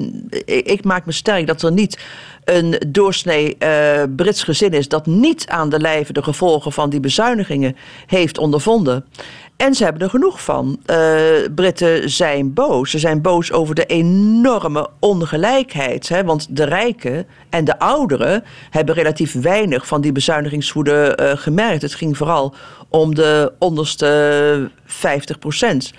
ik 0.67 0.85
maak 0.85 1.07
me 1.07 1.13
sterk 1.13 1.47
dat 1.47 1.63
er 1.63 1.73
niet 1.73 1.99
een 2.45 2.83
doorsnee 2.89 3.57
uh, 3.59 4.03
Brits 4.17 4.43
gezin 4.43 4.73
is 4.73 4.89
dat 4.89 5.07
niet 5.07 5.47
aan 5.49 5.69
de 5.69 5.81
lijve 5.81 6.13
de 6.13 6.23
gevolgen 6.23 6.73
van 6.73 6.91
die 6.91 7.01
bezuinigingen 7.01 7.77
heeft 8.07 8.39
ondervonden. 8.39 9.05
En 9.57 9.75
ze 9.75 9.85
hebben 9.85 10.03
er 10.03 10.11
genoeg 10.11 10.43
van. 10.43 10.79
Uh, 10.87 10.97
Britten 11.55 12.11
zijn 12.11 12.53
boos. 12.53 12.91
Ze 12.91 12.99
zijn 12.99 13.23
boos 13.23 13.53
over 13.53 13.75
de 13.75 13.87
enorme 13.87 14.89
ongelijkheid. 15.01 16.09
Hè? 16.09 16.25
Want 16.25 16.57
de 16.57 16.65
rijken 16.65 17.27
en 17.51 17.65
de 17.65 17.79
ouderen 17.79 18.45
hebben 18.71 18.95
relatief 18.95 19.33
weinig 19.33 19.87
van 19.87 20.01
die 20.01 20.13
bezuinigingswoede 20.13 21.19
uh, 21.21 21.31
gemerkt. 21.35 21.83
Het 21.83 21.95
ging 21.95 22.17
vooral 22.17 22.55
om 22.89 23.15
de 23.15 23.53
onderste 23.59 24.71
50 24.85 25.39
procent. 25.39 25.93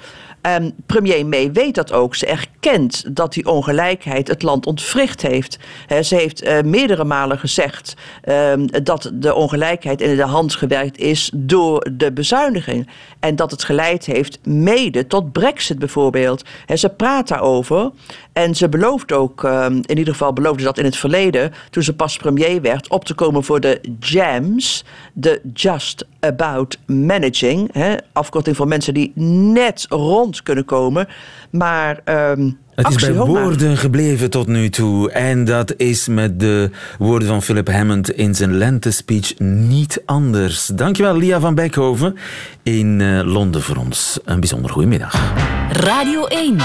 Um, 0.48 0.72
premier 0.86 1.26
May 1.26 1.52
weet 1.52 1.76
dat 1.76 1.92
ook. 1.92 2.16
Ze 2.16 2.26
erkent 2.26 3.16
dat 3.16 3.34
die 3.34 3.46
ongelijkheid 3.46 4.28
het 4.28 4.44
land 4.44 4.66
ontwricht 4.66 5.22
heeft. 5.22 5.60
He, 5.88 6.04
ze 6.04 6.16
heeft 6.16 6.44
uh, 6.44 6.62
meerdere 6.62 7.04
malen 7.04 7.40
gezegd 7.40 7.96
um, 8.30 8.84
dat 8.84 9.12
de 9.14 9.34
ongelijkheid 9.34 10.02
in 10.02 10.16
de 10.16 10.24
hand 10.26 10.56
gewerkt 10.56 10.98
is 10.98 11.32
door 11.34 11.88
de 11.92 12.12
bezuiniging. 12.12 12.90
En 13.20 13.36
dat 13.36 13.52
het 13.52 13.64
geleid 13.64 14.06
heeft 14.06 14.40
mede 14.46 15.08
tot 15.08 15.32
Brexit 15.32 15.80
bijvoorbeeld. 15.80 16.44
Ze 16.74 16.90
praat 16.90 17.28
daarover. 17.28 17.92
En 18.34 18.56
ze 18.56 18.70
belooft 18.70 19.12
ook, 19.12 19.44
um, 19.44 19.82
in 19.86 19.98
ieder 19.98 20.14
geval 20.14 20.34
beloofde 20.34 20.64
dat 20.64 20.78
in 20.78 20.86
het 20.86 20.98
verleden, 20.98 21.54
toen 21.70 21.84
ze 21.84 21.96
pas 21.96 22.18
premier 22.18 22.62
werd, 22.62 22.90
op 22.90 23.06
te 23.06 23.14
komen 23.14 23.44
voor 23.44 23.60
de 23.60 23.82
JAMS, 24.00 24.84
de 25.14 25.42
Just 25.54 26.06
About 26.20 26.78
Managing. 26.86 27.72
Afkorting 28.14 28.56
voor 28.56 28.68
mensen 28.68 28.94
die 28.94 29.12
net 29.16 29.86
rond 29.90 30.37
kunnen 30.44 30.66
komen. 30.66 31.08
Maar. 31.52 32.00
Um, 32.06 32.58
het 32.76 32.90
is 32.90 32.96
bij 32.96 33.14
woorden 33.14 33.78
gebleven 33.78 34.30
tot 34.30 34.48
nu 34.48 34.70
toe. 34.70 35.12
En 35.12 35.46
dat 35.46 35.74
is 35.78 36.08
met 36.08 36.40
de 36.40 36.70
woorden 37.00 37.28
van 37.28 37.42
Philip 37.42 37.70
Hammond 37.70 38.12
in 38.12 38.36
zijn 38.36 38.58
lentespeech 38.58 39.40
niet 39.40 40.02
anders. 40.06 40.66
Dankjewel, 40.66 41.18
Lia 41.18 41.40
van 41.40 41.56
Beckhoven 41.56 42.16
in 42.64 43.00
uh, 43.00 43.22
Londen 43.24 43.62
voor 43.62 43.76
ons. 43.76 44.20
Een 44.26 44.40
bijzonder 44.40 44.72
goede 44.72 44.88
middag. 44.88 45.34
Radio 45.72 46.26
1. 46.26 46.58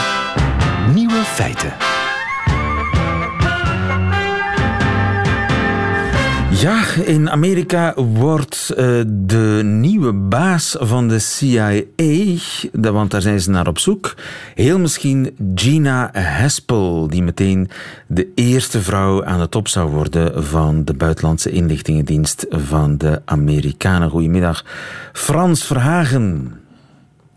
Nieuwe 0.94 1.22
feiten. 1.24 2.01
Ja, 6.62 6.94
in 7.04 7.30
Amerika 7.30 7.94
wordt 7.94 8.70
uh, 8.70 8.76
de 9.06 9.60
nieuwe 9.64 10.12
baas 10.12 10.76
van 10.80 11.08
de 11.08 11.18
CIA, 11.18 11.82
want 12.72 13.10
daar 13.10 13.22
zijn 13.22 13.40
ze 13.40 13.50
naar 13.50 13.66
op 13.66 13.78
zoek, 13.78 14.14
heel 14.54 14.78
misschien 14.78 15.36
Gina 15.54 16.10
Haspel, 16.12 17.08
die 17.08 17.22
meteen 17.22 17.70
de 18.06 18.28
eerste 18.34 18.80
vrouw 18.80 19.24
aan 19.24 19.40
de 19.40 19.48
top 19.48 19.68
zou 19.68 19.90
worden 19.90 20.44
van 20.44 20.84
de 20.84 20.94
buitenlandse 20.94 21.50
inlichtingendienst 21.50 22.46
van 22.50 22.98
de 22.98 23.22
Amerikanen. 23.24 24.10
Goedemiddag, 24.10 24.64
Frans 25.12 25.64
Verhagen. 25.64 26.54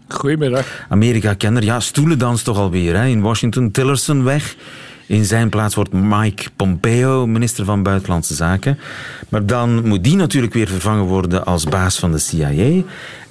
Goedemiddag. 0.07 0.85
Amerika-kenner. 0.89 1.63
Ja, 1.63 1.79
stoelendans 1.79 2.43
toch 2.43 2.57
alweer 2.57 2.95
hè? 2.95 3.05
in 3.05 3.21
Washington. 3.21 3.71
Tillerson 3.71 4.23
weg. 4.23 4.55
In 5.07 5.25
zijn 5.25 5.49
plaats 5.49 5.75
wordt 5.75 5.93
Mike 5.93 6.43
Pompeo 6.55 7.27
minister 7.27 7.65
van 7.65 7.83
Buitenlandse 7.83 8.33
Zaken. 8.33 8.79
Maar 9.29 9.45
dan 9.45 9.87
moet 9.87 10.03
die 10.03 10.15
natuurlijk 10.15 10.53
weer 10.53 10.67
vervangen 10.67 11.03
worden 11.03 11.45
als 11.45 11.63
baas 11.63 11.99
van 11.99 12.11
de 12.11 12.17
CIA. 12.17 12.83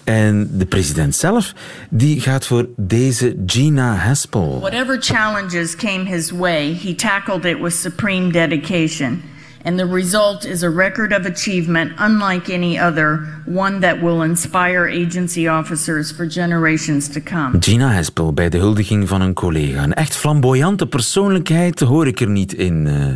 En 0.05 0.49
de 0.53 0.67
president 0.67 1.15
zelf, 1.15 1.53
die 1.91 2.21
gaat 2.21 2.47
voor 2.47 2.69
deze 2.77 3.37
Gina 3.47 3.95
Haspel. 3.95 4.61
Whatever 4.61 4.97
challenges 5.01 5.77
came 5.77 6.05
his 6.05 6.31
way, 6.31 6.79
he 6.83 6.95
tackled 6.95 7.45
it 7.45 7.61
with 7.61 7.73
supreme 7.73 8.33
dedication. 8.33 9.23
And 9.65 9.79
the 9.79 9.87
result 9.87 10.45
is 10.45 10.63
a 10.63 10.71
record 10.71 11.13
of 11.13 11.27
achievement 11.27 11.93
unlike 11.99 12.53
any 12.53 12.79
other, 12.79 13.27
one 13.47 13.81
that 13.81 14.01
will 14.01 14.23
inspire 14.23 14.87
agency 14.89 15.49
officers 15.49 16.13
for 16.13 16.31
generations 16.31 17.09
to 17.09 17.21
come. 17.21 17.57
Gina 17.61 17.91
Hespel 17.91 18.33
bij 18.33 18.49
de 18.49 18.59
huldiging 18.59 19.09
van 19.09 19.21
een 19.21 19.35
collega. 19.35 19.83
Een 19.83 19.95
echt 19.95 20.17
flamboyante 20.17 20.87
persoonlijkheid 20.87 21.81
hoor 21.81 22.07
ik 22.07 22.21
er 22.21 22.29
niet 22.29 22.55
in. 22.55 22.87
Uh, 22.87 23.07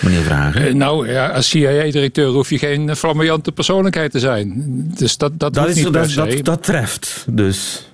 meneer 0.00 0.22
Vragen? 0.22 0.66
Uh, 0.66 0.74
nou 0.74 1.08
ja, 1.08 1.28
als 1.28 1.48
CIA-directeur 1.48 2.28
hoef 2.28 2.50
je 2.50 2.58
geen 2.58 2.96
flamboyante 2.96 3.52
persoonlijkheid 3.52 4.10
te 4.10 4.18
zijn. 4.18 4.64
Dus 4.96 5.16
dat, 5.16 5.38
dat, 5.38 5.54
dat 5.54 5.68
is, 5.68 5.74
niet 5.74 5.92
dat, 5.92 6.12
dat, 6.14 6.44
dat 6.44 6.62
treft 6.62 7.24
dus. 7.28 7.89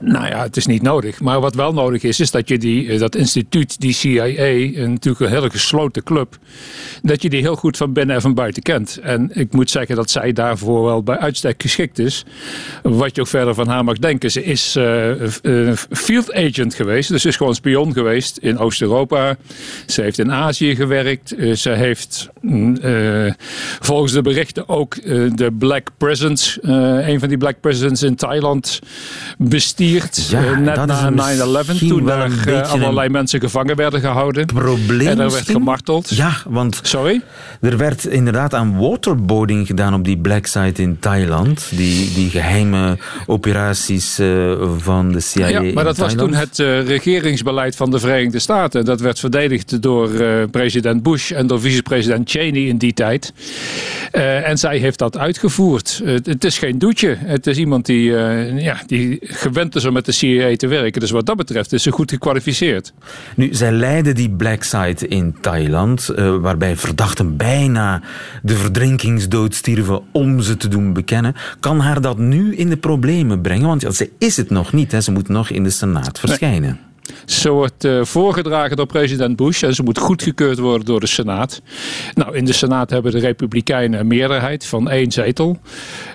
Nou 0.00 0.26
ja, 0.26 0.42
het 0.42 0.56
is 0.56 0.66
niet 0.66 0.82
nodig. 0.82 1.20
Maar 1.20 1.40
wat 1.40 1.54
wel 1.54 1.72
nodig 1.72 2.02
is, 2.02 2.20
is 2.20 2.30
dat 2.30 2.48
je 2.48 2.58
die, 2.58 2.88
eh, 2.88 2.98
dat 2.98 3.14
instituut, 3.14 3.80
die 3.80 3.92
CIA, 3.92 4.24
natuurlijk 4.86 5.20
een 5.20 5.28
hele 5.28 5.50
gesloten 5.50 6.02
club, 6.02 6.38
dat 7.02 7.22
je 7.22 7.30
die 7.30 7.40
heel 7.40 7.56
goed 7.56 7.76
van 7.76 7.92
binnen 7.92 8.14
en 8.14 8.22
van 8.22 8.34
buiten 8.34 8.62
kent. 8.62 8.98
En 9.02 9.30
ik 9.32 9.52
moet 9.52 9.70
zeggen 9.70 9.96
dat 9.96 10.10
zij 10.10 10.32
daarvoor 10.32 10.84
wel 10.84 11.02
bij 11.02 11.18
uitstek 11.18 11.62
geschikt 11.62 11.98
is. 11.98 12.24
Wat 12.82 13.14
je 13.14 13.20
ook 13.20 13.26
verder 13.26 13.54
van 13.54 13.68
haar 13.68 13.84
mag 13.84 13.98
denken. 13.98 14.30
Ze 14.30 14.44
is 14.44 14.76
uh, 14.76 15.72
field 15.90 16.34
agent 16.34 16.74
geweest, 16.74 17.08
dus 17.08 17.24
is 17.24 17.36
gewoon 17.36 17.54
spion 17.54 17.92
geweest 17.92 18.36
in 18.36 18.58
Oost-Europa. 18.58 19.36
Ze 19.86 20.02
heeft 20.02 20.18
in 20.18 20.32
Azië 20.32 20.74
gewerkt. 20.74 21.34
ze 21.54 21.70
heeft 21.70 22.28
mm, 22.40 22.78
volgens 23.80 24.12
de 24.12 24.22
berichten 24.22 24.68
ook 24.68 24.94
de 25.36 25.50
Black 25.58 25.88
Presence, 25.98 26.62
een 27.08 27.20
van 27.20 27.28
die 27.28 27.38
Black 27.38 27.60
Presence 27.60 28.06
in 28.06 28.14
Thailand 28.14 28.80
bestierd. 29.38 29.80
Ja, 29.82 30.44
eh, 30.44 30.58
net 30.58 30.86
na 30.86 31.10
9-11, 31.10 31.68
misschien 31.68 31.88
toen 31.88 32.10
er 32.10 32.48
eh, 32.48 32.70
allerlei 32.70 33.08
mensen 33.08 33.40
gevangen 33.40 33.76
werden 33.76 34.00
gehouden. 34.00 34.46
Probleem 34.46 35.08
En 35.08 35.20
er 35.20 35.30
werd 35.30 35.50
gemarteld. 35.50 36.08
Ja, 36.16 36.32
want 36.46 36.80
Sorry? 36.82 37.22
er 37.60 37.76
werd 37.76 38.06
inderdaad 38.06 38.54
aan 38.54 38.78
waterboarding 38.78 39.66
gedaan 39.66 39.94
op 39.94 40.04
die 40.04 40.18
black 40.18 40.46
site 40.46 40.82
in 40.82 40.96
Thailand. 40.98 41.68
Die, 41.70 42.12
die 42.12 42.30
geheime 42.30 42.98
operaties 43.26 44.18
eh, 44.18 44.52
van 44.76 45.12
de 45.12 45.20
CIA 45.20 45.48
Ja, 45.48 45.72
maar 45.72 45.84
dat 45.84 45.96
was 45.96 46.14
toen 46.14 46.34
het 46.34 46.58
regeringsbeleid 46.86 47.76
van 47.76 47.90
de 47.90 47.98
Verenigde 47.98 48.38
Staten. 48.38 48.84
Dat 48.84 49.00
werd 49.00 49.18
verdedigd 49.18 49.82
door 49.82 50.10
president 50.50 51.02
Bush 51.02 51.30
en 51.30 51.46
door 51.46 51.60
vicepresident 51.60 52.30
Cheney 52.30 52.62
in 52.62 52.76
die 52.76 52.92
tijd. 52.92 53.32
En 54.44 54.58
zij 54.58 54.78
heeft 54.78 54.98
dat 54.98 55.18
uitgevoerd. 55.18 56.02
Het 56.04 56.44
is 56.44 56.58
geen 56.58 56.78
doetje. 56.78 57.16
Het 57.18 57.46
is 57.46 57.56
iemand 57.56 57.86
die, 57.86 58.10
ja, 58.56 58.82
die 58.86 59.18
gewend 59.22 59.71
is 59.74 59.84
om 59.84 59.92
met 59.92 60.04
de 60.04 60.12
CIA 60.12 60.56
te 60.56 60.66
werken. 60.66 61.00
Dus 61.00 61.10
wat 61.10 61.26
dat 61.26 61.36
betreft 61.36 61.72
is 61.72 61.82
ze 61.82 61.90
goed 61.90 62.10
gekwalificeerd. 62.10 62.92
Nu, 63.36 63.54
zij 63.54 63.72
leidde 63.72 64.12
die 64.12 64.30
black 64.30 64.62
site 64.62 65.08
in 65.08 65.36
Thailand, 65.40 66.08
eh, 66.08 66.36
waarbij 66.36 66.76
verdachten 66.76 67.36
bijna 67.36 68.02
de 68.42 68.56
verdrinkingsdood 68.56 69.54
stierven 69.54 70.02
om 70.12 70.40
ze 70.40 70.56
te 70.56 70.68
doen 70.68 70.92
bekennen. 70.92 71.34
Kan 71.60 71.80
haar 71.80 72.00
dat 72.00 72.18
nu 72.18 72.56
in 72.56 72.68
de 72.68 72.76
problemen 72.76 73.40
brengen? 73.40 73.66
Want 73.66 73.80
ja, 73.80 73.90
ze 73.90 74.10
is 74.18 74.36
het 74.36 74.50
nog 74.50 74.72
niet, 74.72 74.92
hè. 74.92 75.00
ze 75.00 75.12
moet 75.12 75.28
nog 75.28 75.50
in 75.50 75.62
de 75.62 75.70
Senaat 75.70 76.18
verschijnen. 76.18 76.78
Ze 77.24 77.50
wordt 77.50 77.84
eh, 77.84 78.04
voorgedragen 78.04 78.76
door 78.76 78.86
president 78.86 79.36
Bush 79.36 79.62
en 79.62 79.74
ze 79.74 79.82
moet 79.82 79.98
goedgekeurd 79.98 80.58
worden 80.58 80.86
door 80.86 81.00
de 81.00 81.06
Senaat. 81.06 81.62
Nou, 82.14 82.36
in 82.36 82.44
de 82.44 82.52
Senaat 82.52 82.90
hebben 82.90 83.12
de 83.12 83.18
Republikeinen 83.18 84.00
een 84.00 84.06
meerderheid 84.06 84.66
van 84.66 84.90
één 84.90 85.12
zetel. 85.12 85.58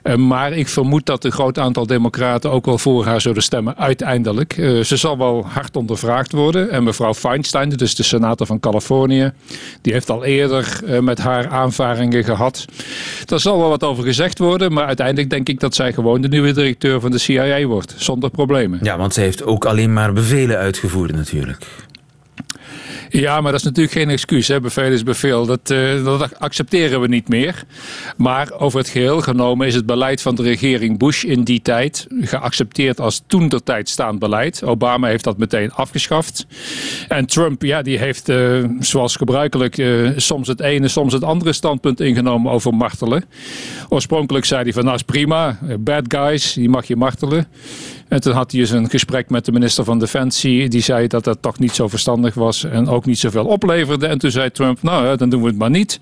Eh, 0.04 0.15
maar 0.15 0.52
ik 0.54 0.67
vermoed 0.67 1.06
dat 1.06 1.23
een 1.23 1.32
groot 1.32 1.60
aantal 1.60 1.88
Democraten 1.88 2.52
ook 2.52 2.65
wel 2.65 2.78
voor 2.78 3.06
haar 3.06 3.21
zullen 3.21 3.43
stemmen, 3.43 3.78
uiteindelijk. 3.78 4.58
Eh, 4.58 4.80
ze 4.80 4.97
zal 4.97 5.17
wel 5.17 5.45
hard 5.47 5.76
ondervraagd 5.76 6.32
worden. 6.32 6.69
En 6.69 6.84
mevrouw 6.84 7.13
Feinstein, 7.13 7.69
dus 7.69 7.95
de 7.95 8.04
senator 8.04 8.47
van 8.47 8.60
Californië, 8.60 9.32
die 9.82 9.93
heeft 9.93 10.10
al 10.10 10.23
eerder 10.23 10.82
met 11.02 11.17
haar 11.17 11.47
aanvaringen 11.47 12.23
gehad. 12.23 12.65
Daar 13.26 13.39
zal 13.39 13.60
wel 13.60 13.69
wat 13.69 13.84
over 13.84 14.04
gezegd 14.04 14.39
worden, 14.39 14.73
maar 14.73 14.86
uiteindelijk 14.86 15.30
denk 15.30 15.50
ik 15.50 15.60
dat 15.60 15.76
zij 15.76 15.93
gewoon 15.93 16.21
de 16.21 16.28
nieuwe 16.28 16.52
directeur 16.52 17.00
van 17.00 17.12
de 17.12 17.17
CIA 17.17 17.65
wordt, 17.65 17.93
zonder 17.97 18.30
problemen. 18.30 18.80
Ja, 18.82 18.97
want 18.97 19.13
ze 19.13 19.21
heeft 19.21 19.43
ook 19.43 19.65
alleen 19.65 19.93
maar 19.93 20.13
bevelen 20.13 20.58
uitgevoerd 20.58 20.87
natuurlijk. 20.93 21.65
Ja, 23.10 23.41
maar 23.41 23.52
dat 23.52 23.60
is 23.60 23.65
natuurlijk 23.65 23.95
geen 23.95 24.10
excuus. 24.10 24.47
Hè. 24.47 24.60
Bevel 24.60 24.91
is 24.91 25.04
bevel. 25.04 25.45
Dat, 25.45 25.69
eh, 25.69 26.04
dat 26.04 26.39
accepteren 26.39 27.02
we 27.02 27.08
niet 27.08 27.28
meer. 27.28 27.63
Maar 28.17 28.52
over 28.58 28.80
het 28.80 28.89
geheel 28.89 29.21
genomen 29.21 29.67
is 29.67 29.76
het 29.76 29.86
beleid 29.86 30.21
van 30.21 30.36
de 30.36 30.43
regering 30.43 30.97
Bush 30.97 31.23
in 31.23 31.43
die 31.43 31.62
tijd 31.62 32.08
geaccepteerd 32.21 33.00
als 33.00 33.23
toen 33.28 33.50
der 33.50 33.63
tijd 33.63 33.89
staand 33.89 34.19
beleid. 34.19 34.63
Obama 34.63 35.08
heeft 35.08 35.23
dat 35.23 35.38
meteen 35.38 35.71
afgeschaft. 35.71 36.47
En 37.08 37.26
Trump, 37.26 37.62
ja, 37.62 37.82
die 37.82 37.97
heeft 37.97 38.30
eh, 38.30 38.63
zoals 38.80 39.15
gebruikelijk 39.15 39.78
eh, 39.78 40.10
soms 40.15 40.47
het 40.47 40.60
ene, 40.60 40.88
soms 40.88 41.13
het 41.13 41.23
andere 41.23 41.54
standpunt 41.54 42.00
ingenomen 42.00 42.52
over 42.52 42.73
martelen. 42.73 43.23
Oorspronkelijk 43.89 44.45
zei 44.45 44.63
hij 44.63 44.73
van 44.73 44.84
nou 44.84 44.95
is 44.95 45.04
prima, 45.04 45.60
bad 45.80 46.04
guys, 46.08 46.54
die 46.54 46.69
mag 46.69 46.88
je 46.88 46.95
martelen. 46.95 47.47
En 48.08 48.22
toen 48.22 48.34
had 48.34 48.52
hij 48.52 48.60
eens 48.62 48.70
een 48.70 48.89
gesprek 48.89 49.30
met 49.30 49.46
de 49.46 49.52
minister 49.52 49.84
van 49.84 50.00
Defensie. 50.00 50.70
Die 50.70 50.82
zei 50.82 51.08
dat 51.08 51.24
dat 51.24 51.41
toch 51.41 51.60
niet 51.60 51.76
zo 51.76 51.88
verstandig 51.88 52.34
was 52.34 52.63
en 52.63 52.88
ook 52.88 53.06
niet 53.06 53.20
zoveel 53.20 53.46
opleverde. 53.46 54.08
En 54.08 54.17
toen 54.17 54.32
zei 54.32 54.52
Trump, 54.52 54.82
nou 54.82 55.17
dan 55.17 55.30
doen 55.30 55.41
we 55.41 55.48
het 55.48 55.58
maar 55.58 55.70
niet. 55.70 56.00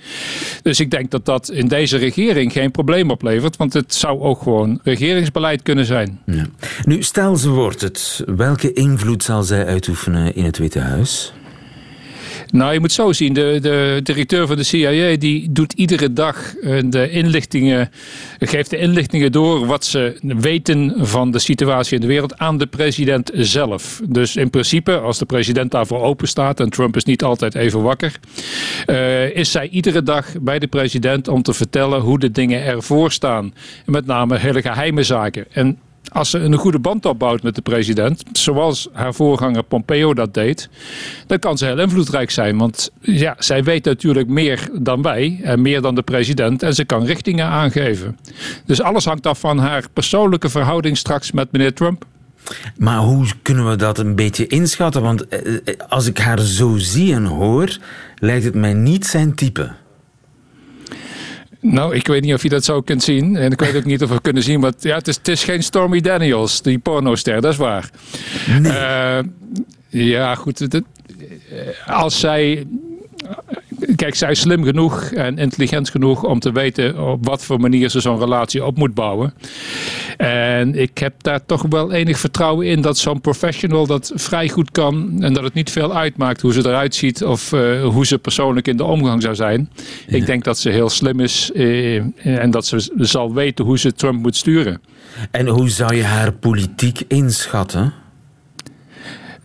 Dus 0.62 0.80
ik 0.80 0.92
denk 0.92 1.12
dat 1.12 1.26
dat 1.26 1.50
in 1.50 1.68
deze 1.68 1.98
regering 1.98 2.52
geen 2.52 2.72
probleem 2.72 3.10
oplevert. 3.10 3.58
Want 3.58 3.74
het 3.74 3.94
zou 3.94 4.20
ook 4.20 4.42
gewoon 4.42 4.80
regeringsbeleid 4.84 5.62
kunnen 5.62 5.86
zijn. 5.86 6.20
Ja. 6.26 6.46
Nu, 6.84 7.04
stel 7.04 7.36
ze 7.36 7.50
wordt 7.50 7.82
het. 7.82 8.24
Welke 8.26 8.74
invloed 8.74 9.24
zal 9.24 9.44
zij 9.44 9.66
uitoefenen 9.66 10.36
in 10.36 10.44
het 10.44 10.58
Witte 10.58 10.80
Huis? 10.80 11.34
Nou, 12.52 12.74
je 12.74 12.80
moet 12.80 12.92
zo 12.92 13.14
zien. 13.14 13.34
De, 13.34 13.58
de 13.62 14.00
directeur 14.04 14.48
van 14.48 14.56
de 14.56 14.64
CIA 14.64 15.18
die 15.18 15.52
doet 15.52 15.74
iedere 15.74 16.14
dag 16.14 16.56
eh, 16.56 16.78
de 16.86 17.10
inlichtingen, 17.10 17.92
geeft 18.40 18.70
de 18.70 18.78
inlichtingen 18.78 19.32
door 19.32 19.66
wat 19.66 19.86
ze 19.86 20.18
weten 20.22 20.94
van 20.98 21.32
de 21.32 21.40
situatie 21.40 21.96
in 21.96 22.02
de 22.02 22.08
wereld 22.08 22.38
aan 22.38 22.58
de 22.58 22.68
president 22.68 23.32
zelf. 23.34 24.02
Dus 24.08 24.36
in 24.36 24.50
principe, 24.50 24.98
als 24.98 25.18
de 25.18 25.26
president 25.26 25.72
daarvoor 25.72 26.02
open 26.02 26.28
staat, 26.28 26.60
en 26.60 26.70
Trump 26.70 26.96
is 26.96 27.04
niet 27.04 27.24
altijd 27.24 27.56
even 27.56 27.82
wakker, 27.82 28.20
eh, 28.86 29.36
is 29.36 29.52
zij 29.52 29.68
iedere 29.68 30.04
dag 30.04 30.28
bij 30.42 30.60
de 30.60 30.68
president 30.68 31.28
om 31.28 31.42
te 31.42 31.54
vertellen 31.54 32.00
hoe 32.00 32.20
de 32.20 32.32
dingen 32.32 32.64
ervoor 32.64 33.12
staan. 33.12 33.54
Met 33.86 34.06
name 34.06 34.38
hele 34.38 34.62
geheime 34.62 35.04
zaken. 35.04 35.46
En 35.52 35.78
als 36.12 36.30
ze 36.30 36.40
een 36.40 36.56
goede 36.56 36.80
band 36.80 37.06
opbouwt 37.06 37.44
met 37.44 37.56
de 37.56 37.62
president, 37.62 38.24
zoals 38.32 38.88
haar 38.94 39.14
voorganger 39.14 39.64
Pompeo 39.64 40.14
dat 40.14 40.34
deed, 40.34 40.70
dan 41.28 41.40
kan 41.40 41.58
ze 41.58 41.66
heel 41.66 41.80
invloedrijk 41.80 42.32
zijn. 42.32 42.58
Want 42.58 42.92
ja, 43.00 43.36
zij 43.40 43.64
weet 43.64 43.86
natuurlijk 43.86 44.28
meer 44.28 44.70
dan 44.74 45.02
wij 45.02 45.40
en 45.44 45.62
meer 45.62 45.82
dan 45.82 45.96
de 45.96 46.02
president 46.02 46.64
en 46.64 46.74
ze 46.74 46.86
kan 46.86 47.06
richtingen 47.06 47.46
aangeven. 47.46 48.18
Dus 48.66 48.82
alles 48.82 49.06
hangt 49.06 49.28
af 49.28 49.40
van 49.40 49.58
haar 49.58 49.84
persoonlijke 49.94 50.50
verhouding 50.50 50.98
straks 50.98 51.32
met 51.32 51.52
meneer 51.52 51.74
Trump. 51.74 52.06
Maar 52.78 52.98
hoe 52.98 53.26
kunnen 53.42 53.70
we 53.70 53.76
dat 53.76 53.98
een 53.98 54.16
beetje 54.16 54.48
inschatten? 54.48 55.02
Want 55.02 55.28
eh, 55.28 55.56
eh, 55.56 55.76
als 55.90 56.08
ik 56.08 56.18
haar 56.18 56.40
zo 56.40 56.78
zie 56.78 57.14
en 57.14 57.26
hoor, 57.26 57.78
lijkt 58.16 58.44
het 58.44 58.56
mij 58.56 58.74
niet 58.74 59.06
zijn 59.06 59.36
type. 59.36 59.72
Nou, 61.72 61.96
ik 61.96 62.08
weet 62.08 62.22
niet 62.22 62.34
of 62.34 62.44
je 62.44 62.50
dat 62.50 62.64
zo 62.64 62.82
kunt 62.82 63.04
zien. 63.04 63.36
En 63.36 63.52
ik 63.52 63.60
weet 63.60 63.76
ook 63.76 63.86
niet 63.86 64.04
of 64.04 64.10
we 64.10 64.22
kunnen 64.22 64.44
zien. 64.44 64.60
Want 64.60 64.76
ja, 64.84 64.96
het 64.96 65.08
is, 65.08 65.16
het 65.16 65.28
is 65.28 65.44
geen 65.44 65.64
Stormy 65.64 66.02
Daniels, 66.02 66.62
die 66.62 66.78
pornoster, 66.80 67.42
dat 67.42 67.52
is 67.52 67.58
waar. 67.58 67.90
Eh, 68.64 69.20
ja, 69.90 70.36
goed. 70.36 70.60
het- 70.60 70.82
als 71.88 72.20
zij. 72.20 72.68
Kijk, 73.96 74.16
zij 74.16 74.32
is 74.32 74.40
slim 74.40 74.64
genoeg 74.64 75.04
en 75.04 75.38
intelligent 75.38 75.90
genoeg 75.90 76.24
om 76.24 76.40
te 76.40 76.52
weten 76.52 77.10
op 77.12 77.26
wat 77.26 77.44
voor 77.44 77.60
manier 77.60 77.90
ze 77.90 78.00
zo'n 78.00 78.20
relatie 78.20 78.66
op 78.66 78.78
moet 78.78 78.94
bouwen. 78.94 79.34
En 80.18 80.76
ik 80.76 80.98
heb 80.98 81.14
daar 81.18 81.46
toch 81.46 81.66
wel 81.70 81.92
enig 81.92 82.20
vertrouwen 82.20 82.68
in 82.68 82.82
dat 82.82 82.98
zo'n 82.98 83.22
professional 83.22 83.88
dat 83.88 84.12
vrij 84.16 84.50
goed 84.50 84.72
kan. 84.72 85.18
En 85.20 85.34
dat 85.34 85.44
het 85.44 85.54
niet 85.54 85.72
veel 85.72 85.96
uitmaakt 85.96 86.42
hoe 86.42 86.54
ze 86.54 86.60
eruit 86.60 86.96
ziet 86.96 87.24
of 87.24 87.54
eh, 87.54 87.84
hoe 87.84 88.06
ze 88.06 88.18
persoonlijk 88.18 88.68
in 88.68 88.78
de 88.78 88.84
omgang 88.84 89.22
zou 89.22 89.36
zijn. 89.36 89.70
Ik 90.08 90.26
denk 90.26 90.44
dat 90.44 90.60
ze 90.60 90.70
heel 90.70 90.90
slim 90.90 91.20
is 91.20 91.52
eh, 91.52 91.96
en 92.24 92.52
dat 92.52 92.66
ze 92.66 92.92
zal 92.98 93.34
weten 93.34 93.66
hoe 93.66 93.80
ze 93.80 93.94
Trump 93.94 94.22
moet 94.22 94.36
sturen. 94.36 94.82
En 95.32 95.48
hoe 95.48 95.70
zou 95.70 95.96
je 95.96 96.04
haar 96.04 96.34
politiek 96.34 97.02
inschatten? 97.08 97.94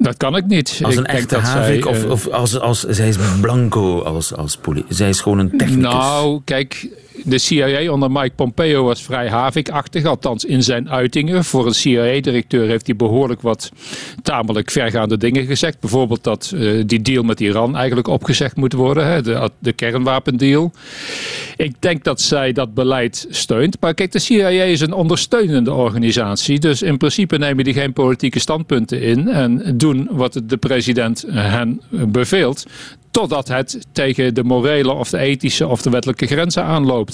Dat 0.03 0.17
kan 0.17 0.37
ik 0.37 0.47
niet. 0.47 0.81
Als 0.83 0.93
ik 0.93 0.99
een 0.99 1.05
denk 1.05 1.19
echte 1.19 1.35
dat 1.35 1.43
havik 1.43 1.83
zij, 1.83 1.93
of, 1.93 2.05
eh, 2.05 2.11
of 2.11 2.29
als, 2.29 2.59
als 2.61 2.81
zij 2.89 3.09
is 3.09 3.17
blanco 3.41 4.01
als, 4.03 4.35
als 4.35 4.57
poli- 4.57 4.85
Zij 4.89 5.09
is 5.09 5.21
gewoon 5.21 5.39
een 5.39 5.51
technicus. 5.57 5.83
Nou, 5.83 6.41
kijk, 6.45 6.89
de 7.25 7.39
CIA 7.39 7.93
onder 7.93 8.11
Mike 8.11 8.33
Pompeo 8.35 8.85
was 8.85 9.03
vrij 9.03 9.29
havikachtig, 9.29 10.05
althans 10.05 10.45
in 10.45 10.63
zijn 10.63 10.91
uitingen. 10.91 11.45
Voor 11.45 11.67
een 11.67 11.75
CIA-directeur 11.75 12.69
heeft 12.69 12.87
hij 12.87 12.97
behoorlijk 12.97 13.41
wat 13.41 13.73
tamelijk 14.23 14.71
vergaande 14.71 15.17
dingen 15.17 15.47
gezegd. 15.47 15.81
Bijvoorbeeld 15.81 16.25
dat 16.25 16.53
eh, 16.55 16.83
die 16.87 17.03
deal 17.03 17.23
met 17.23 17.41
Iran 17.41 17.77
eigenlijk 17.77 18.09
opgezegd 18.09 18.57
moet 18.57 18.73
worden, 18.73 19.07
hè, 19.07 19.23
de, 19.23 19.51
de 19.59 19.73
kernwapendeal. 19.73 20.73
Ik 21.57 21.75
denk 21.79 22.05
dat 22.05 22.21
zij 22.21 22.53
dat 22.53 22.75
beleid 22.75 23.27
steunt. 23.31 23.77
Maar 23.81 23.95
kijk, 23.95 24.13
de 24.13 24.19
CIA 24.19 24.49
is 24.49 24.81
een 24.81 24.93
ondersteunende 24.93 25.73
organisatie. 25.73 26.59
Dus 26.59 26.83
in 26.83 26.97
principe 26.97 27.39
nemen 27.39 27.65
die 27.65 27.75
geen 27.75 27.93
politieke 27.93 28.39
standpunten 28.39 29.03
in 29.03 29.29
en 29.29 29.79
doen 29.79 30.09
wat 30.11 30.41
de 30.45 30.57
president 30.57 31.25
hen 31.31 31.81
beveelt. 31.91 32.67
Totdat 33.11 33.49
het 33.49 33.87
tegen 33.93 34.35
de 34.35 34.45
morele 34.45 34.93
of 34.93 35.11
de 35.11 35.19
ethische 35.19 35.67
of 35.67 35.83
de 35.83 35.91
wettelijke 35.91 36.27
grenzen 36.27 36.65
aanloopt. 36.65 37.10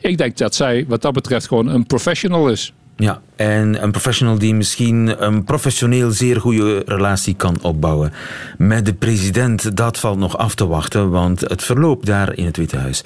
Ik 0.00 0.18
denk 0.18 0.36
dat 0.36 0.54
zij 0.54 0.84
wat 0.88 1.02
dat 1.02 1.12
betreft 1.12 1.46
gewoon 1.46 1.66
een 1.66 1.86
professional 1.86 2.48
is. 2.48 2.72
Ja, 2.96 3.20
en 3.36 3.82
een 3.82 3.90
professional 3.90 4.38
die 4.38 4.54
misschien 4.54 5.24
een 5.24 5.44
professioneel 5.44 6.10
zeer 6.10 6.40
goede 6.40 6.82
relatie 6.86 7.34
kan 7.34 7.62
opbouwen 7.62 8.12
met 8.58 8.86
de 8.86 8.94
president, 8.94 9.76
dat 9.76 9.98
valt 9.98 10.18
nog 10.18 10.38
af 10.38 10.54
te 10.54 10.66
wachten, 10.66 11.10
want 11.10 11.40
het 11.40 11.62
verloop 11.62 12.06
daar 12.06 12.36
in 12.36 12.44
het 12.44 12.56
Witte 12.56 12.76
Huis 12.76 13.02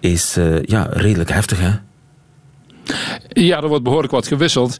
is 0.00 0.36
eh, 0.36 0.62
ja, 0.62 0.88
redelijk 0.90 1.30
heftig, 1.30 1.60
hè? 1.60 1.70
Ja, 3.28 3.62
er 3.62 3.68
wordt 3.68 3.84
behoorlijk 3.84 4.12
wat 4.12 4.26
gewisseld. 4.26 4.76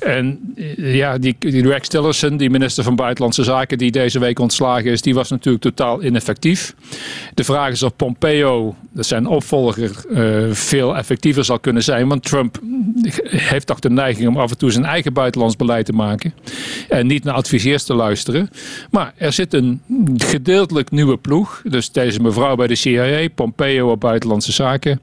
En 0.00 0.54
eh, 0.56 0.94
ja, 0.94 1.18
die, 1.18 1.36
die 1.38 1.68
Rex 1.68 1.88
Tillerson, 1.88 2.36
die 2.36 2.50
minister 2.50 2.84
van 2.84 2.96
Buitenlandse 2.96 3.44
Zaken, 3.44 3.78
die 3.78 3.90
deze 3.90 4.18
week 4.18 4.38
ontslagen 4.38 4.90
is, 4.90 5.02
die 5.02 5.14
was 5.14 5.30
natuurlijk 5.30 5.62
totaal 5.62 6.02
ineffectief. 6.02 6.74
De 7.34 7.44
vraag 7.44 7.70
is 7.70 7.82
of 7.82 7.96
Pompeo, 7.96 8.74
zijn 8.94 9.26
opvolger, 9.26 9.90
uh, 10.10 10.52
veel 10.52 10.96
effectiever 10.96 11.44
zal 11.44 11.58
kunnen 11.58 11.82
zijn. 11.82 12.08
Want 12.08 12.22
Trump 12.22 12.58
heeft 13.26 13.66
toch 13.66 13.78
de 13.78 13.90
neiging 13.90 14.28
om 14.28 14.36
af 14.36 14.50
en 14.50 14.58
toe 14.58 14.70
zijn 14.70 14.84
eigen 14.84 15.12
buitenlands 15.12 15.56
beleid 15.56 15.86
te 15.86 15.92
maken. 15.92 16.34
En 16.88 17.06
niet 17.06 17.24
naar 17.24 17.34
adviseurs 17.34 17.84
te 17.84 17.94
luisteren. 17.94 18.50
Maar 18.90 19.12
er 19.16 19.32
zit 19.32 19.54
een 19.54 19.80
gedeeltelijk 20.16 20.90
nieuwe 20.90 21.16
ploeg. 21.16 21.62
Dus 21.64 21.92
deze 21.92 22.20
mevrouw 22.20 22.54
bij 22.54 22.66
de 22.66 22.74
CIA, 22.74 23.28
Pompeo 23.34 23.90
op 23.90 24.00
Buitenlandse 24.00 24.52
Zaken. 24.52 25.00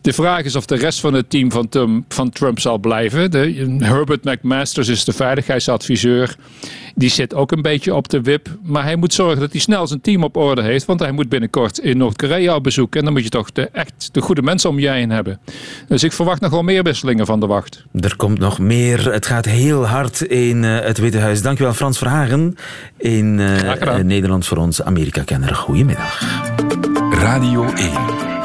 De 0.00 0.12
vraag 0.12 0.44
is 0.44 0.56
of 0.56 0.66
de 0.66 0.76
rest 0.76 1.00
van 1.00 1.14
het 1.14 1.30
team 1.30 1.52
van, 1.52 1.68
Trump, 1.68 2.14
van 2.14 2.30
Trump 2.30 2.60
zal 2.60 2.78
blijven. 2.78 3.30
De, 3.30 3.76
Herbert 3.78 4.24
McMasters 4.24 4.88
is 4.88 5.04
de 5.04 5.12
veiligheidsadviseur. 5.12 6.36
Die 6.94 7.10
zit 7.10 7.34
ook 7.34 7.52
een 7.52 7.62
beetje 7.62 7.94
op 7.94 8.08
de 8.08 8.20
wip. 8.20 8.48
Maar 8.62 8.82
hij 8.82 8.96
moet 8.96 9.12
zorgen 9.12 9.40
dat 9.40 9.52
hij 9.52 9.60
snel 9.60 9.86
zijn 9.86 10.00
team 10.00 10.22
op 10.22 10.36
orde 10.36 10.62
heeft. 10.62 10.84
Want 10.84 11.00
hij 11.00 11.12
moet 11.12 11.28
binnenkort 11.28 11.78
in 11.78 11.96
Noord-Korea 11.96 12.54
op 12.54 12.62
bezoek. 12.62 12.96
En 12.96 13.04
dan 13.04 13.12
moet 13.12 13.22
je 13.22 13.28
toch 13.28 13.52
de, 13.52 13.68
echt 13.72 14.08
de 14.12 14.20
goede 14.20 14.42
mensen 14.42 14.70
om 14.70 14.78
je 14.78 14.88
heen 14.88 15.10
hebben. 15.10 15.40
Dus 15.88 16.02
ik 16.02 16.12
verwacht 16.12 16.40
nog 16.40 16.50
wel 16.50 16.62
meer 16.62 16.82
wisselingen 16.82 17.26
van 17.26 17.40
de 17.40 17.46
wacht. 17.46 17.84
Er 18.00 18.16
komt 18.16 18.38
nog 18.38 18.58
meer. 18.58 19.12
Het 19.12 19.26
gaat 19.26 19.44
heel 19.44 19.86
hard 19.86 20.20
in 20.20 20.62
uh, 20.62 20.80
het 20.80 20.98
Witte 20.98 21.18
Huis. 21.18 21.42
Dankjewel 21.42 21.74
Frans 21.74 21.98
Verhagen. 21.98 22.54
In 22.96 23.38
uh, 23.38 23.96
Nederland 23.96 24.46
voor 24.46 24.56
ons 24.56 24.82
Amerika-kenner. 24.82 25.54
Goedemiddag. 25.54 26.22
Radio 27.10 27.64
1. 27.64 28.37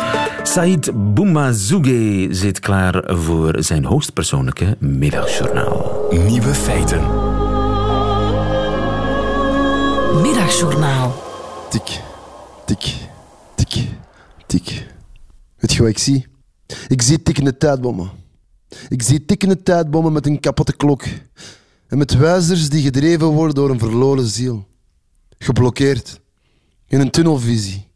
Said 0.43 1.13
Boumazouge 1.13 2.27
zit 2.29 2.59
klaar 2.59 3.03
voor 3.17 3.63
zijn 3.63 3.85
hoogstpersoonlijke 3.85 4.77
middagjournaal. 4.79 6.07
Nieuwe 6.11 6.53
feiten. 6.53 7.01
Middagjournaal. 10.21 11.23
Tik, 11.69 12.01
tik, 12.65 12.95
tik, 13.55 13.87
tik. 14.45 14.87
Weet 15.57 15.73
je 15.73 15.79
wat 15.79 15.89
ik 15.89 15.97
zie? 15.97 16.27
Ik 16.87 17.01
zie 17.01 17.23
tikkende 17.23 17.57
tijdbommen. 17.57 18.11
Ik 18.89 19.01
zie 19.01 19.25
tikkende 19.25 19.63
tijdbommen 19.63 20.13
met 20.13 20.25
een 20.25 20.39
kapotte 20.39 20.75
klok. 20.75 21.03
En 21.87 21.97
met 21.97 22.17
wijzers 22.17 22.69
die 22.69 22.81
gedreven 22.81 23.27
worden 23.27 23.55
door 23.55 23.69
een 23.69 23.79
verloren 23.79 24.25
ziel. 24.25 24.67
Geblokkeerd. 25.37 26.19
In 26.87 26.99
een 26.99 27.11
tunnelvisie. 27.11 27.87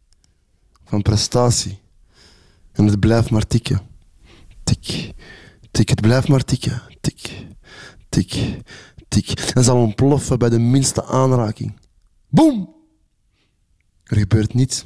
Van 0.84 1.02
prestatie. 1.02 1.78
En 2.78 2.86
het 2.86 3.00
blijft 3.00 3.30
maar 3.30 3.46
tikken. 3.46 3.80
Tik, 4.62 5.12
tik, 5.70 5.88
het 5.88 6.00
blijft 6.00 6.28
maar 6.28 6.44
tikken. 6.44 6.82
Tik, 7.00 7.46
tik, 8.08 8.60
tik. 9.08 9.30
En 9.30 9.64
zal 9.64 9.76
ontploffen 9.76 10.38
bij 10.38 10.48
de 10.48 10.58
minste 10.58 11.04
aanraking. 11.04 11.78
Boom! 12.28 12.74
Er 14.04 14.16
gebeurt 14.16 14.54
niets. 14.54 14.84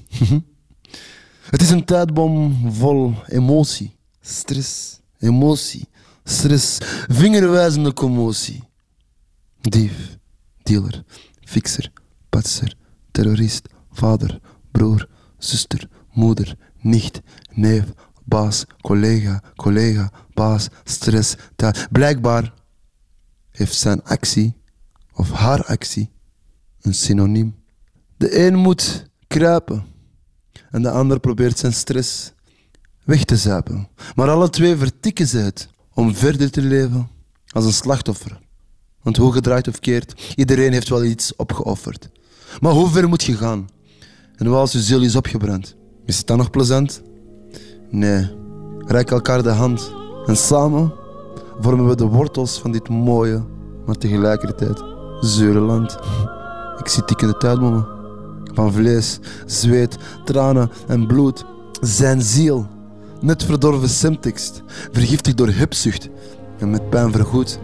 het 1.54 1.62
is 1.62 1.70
een 1.70 1.84
tijdbom 1.84 2.58
vol 2.72 3.14
emotie, 3.26 3.96
stress, 4.20 5.00
emotie, 5.18 5.88
stress, 6.24 6.78
vingerwijzende 7.08 7.92
commotie. 7.92 8.62
Dief, 9.60 10.18
dealer, 10.62 11.04
fixer, 11.40 11.92
patser, 12.28 12.76
terrorist, 13.10 13.68
vader, 13.90 14.40
broer, 14.70 15.08
zuster, 15.38 15.88
moeder, 16.12 16.56
nicht, 16.82 17.20
neef, 17.50 17.84
baas, 18.24 18.64
collega, 18.80 19.42
collega, 19.56 20.10
baas, 20.34 20.68
stress. 20.84 21.36
Tijd. 21.56 21.88
Blijkbaar 21.90 22.52
heeft 23.50 23.74
zijn 23.74 24.04
actie 24.04 24.56
of 25.12 25.30
haar 25.32 25.64
actie 25.64 26.10
een 26.80 26.94
synoniem. 26.94 27.54
De 28.16 28.46
een 28.46 28.54
moet 28.54 29.10
kruipen 29.26 29.84
en 30.70 30.82
de 30.82 30.90
ander 30.90 31.20
probeert 31.20 31.58
zijn 31.58 31.72
stress 31.72 32.32
weg 33.04 33.24
te 33.24 33.36
zuipen. 33.36 33.88
Maar 34.14 34.30
alle 34.30 34.50
twee 34.50 34.76
vertikken 34.76 35.26
ze 35.26 35.38
het 35.38 35.68
om 35.94 36.14
verder 36.14 36.50
te 36.50 36.62
leven 36.62 37.08
als 37.48 37.64
een 37.64 37.72
slachtoffer. 37.72 38.40
Want 39.02 39.16
hoe 39.16 39.32
gedraaid 39.32 39.68
of 39.68 39.78
keert, 39.78 40.34
iedereen 40.36 40.72
heeft 40.72 40.88
wel 40.88 41.04
iets 41.04 41.36
opgeofferd. 41.36 42.08
Maar 42.60 42.72
hoe 42.72 42.90
ver 42.90 43.08
moet 43.08 43.22
je 43.22 43.36
gaan? 43.36 43.68
En 44.36 44.48
wat 44.48 44.60
als 44.60 44.72
je 44.72 44.80
ziel 44.80 45.02
is 45.02 45.16
opgebrand? 45.16 45.76
Is 46.04 46.18
het 46.18 46.26
dan 46.26 46.38
nog 46.38 46.50
plezant? 46.50 47.02
Nee, 47.90 48.30
reik 48.86 49.10
elkaar 49.10 49.42
de 49.42 49.50
hand 49.50 49.92
en 50.26 50.36
samen 50.36 50.92
vormen 51.60 51.88
we 51.88 51.96
de 51.96 52.04
wortels 52.04 52.58
van 52.60 52.72
dit 52.72 52.88
mooie, 52.88 53.42
maar 53.86 53.96
tegelijkertijd 53.96 54.82
zure 55.20 55.60
land. 55.60 55.98
Ik 56.78 56.88
zie 56.88 57.04
tikkende 57.04 57.36
tuinbommen 57.36 57.86
van 58.54 58.72
vlees, 58.72 59.18
zweet, 59.46 59.96
tranen 60.24 60.70
en 60.86 61.06
bloed. 61.06 61.44
Zijn 61.80 62.22
ziel, 62.22 62.66
net 63.20 63.44
verdorven 63.44 63.88
semtekst, 63.88 64.62
vergiftigd 64.92 65.36
door 65.36 65.48
hebzucht 65.48 66.08
en 66.58 66.70
met 66.70 66.90
pijn 66.90 67.12
vergoed. 67.12 67.58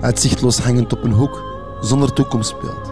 Uitzichtloos 0.00 0.58
hangend 0.58 0.92
op 0.92 1.04
een 1.04 1.12
hoek, 1.12 1.42
zonder 1.80 2.12
toekomstbeeld. 2.12 2.87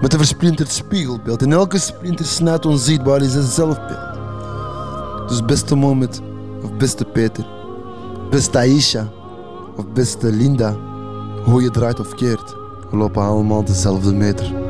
Met 0.00 0.12
een 0.12 0.18
versplinterd 0.18 0.72
spiegelbeeld. 0.72 1.42
En 1.42 1.52
elke 1.52 1.78
splinter 1.78 2.26
snijdt 2.26 2.66
onzichtbaar 2.66 3.22
in 3.22 3.30
zijn 3.30 3.44
zelfbeeld. 3.44 4.18
Dus 5.28 5.44
beste 5.44 5.74
Mohammed, 5.74 6.20
of 6.62 6.76
beste 6.76 7.04
Peter, 7.04 7.46
beste 8.30 8.58
Aisha, 8.58 9.08
of 9.76 9.86
beste 9.92 10.32
Linda, 10.32 10.76
hoe 11.44 11.62
je 11.62 11.70
draait 11.70 12.00
of 12.00 12.14
keert, 12.14 12.56
we 12.90 12.96
lopen 12.96 13.22
allemaal 13.22 13.64
dezelfde 13.64 14.12
meter. 14.14 14.67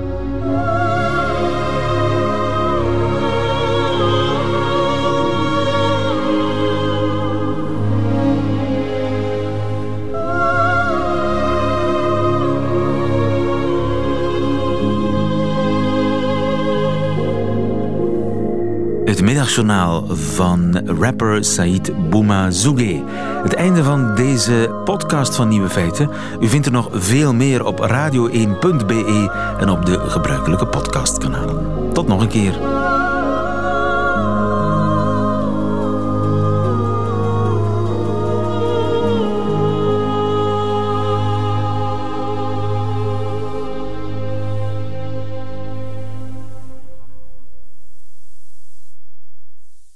Het 19.19 19.27
middagjournaal 19.27 20.05
van 20.07 20.89
rapper 21.01 21.45
Said 21.45 22.11
Boumazouge. 22.11 23.03
Het 23.43 23.55
einde 23.55 23.85
van 23.85 24.15
deze 24.15 24.81
podcast 24.85 25.37
van 25.37 25.49
Nieuwe 25.49 25.69
Feiten. 25.69 26.11
U 26.41 26.49
vindt 26.49 26.67
er 26.67 26.73
nog 26.73 26.89
veel 26.93 27.35
meer 27.35 27.65
op 27.65 27.81
radio1.be 27.81 29.31
en 29.61 29.71
op 29.71 29.87
de 29.87 30.01
gebruikelijke 30.01 30.67
podcastkanalen. 30.67 31.93
Tot 31.93 32.07
nog 32.07 32.21
een 32.21 32.29
keer. 32.29 32.78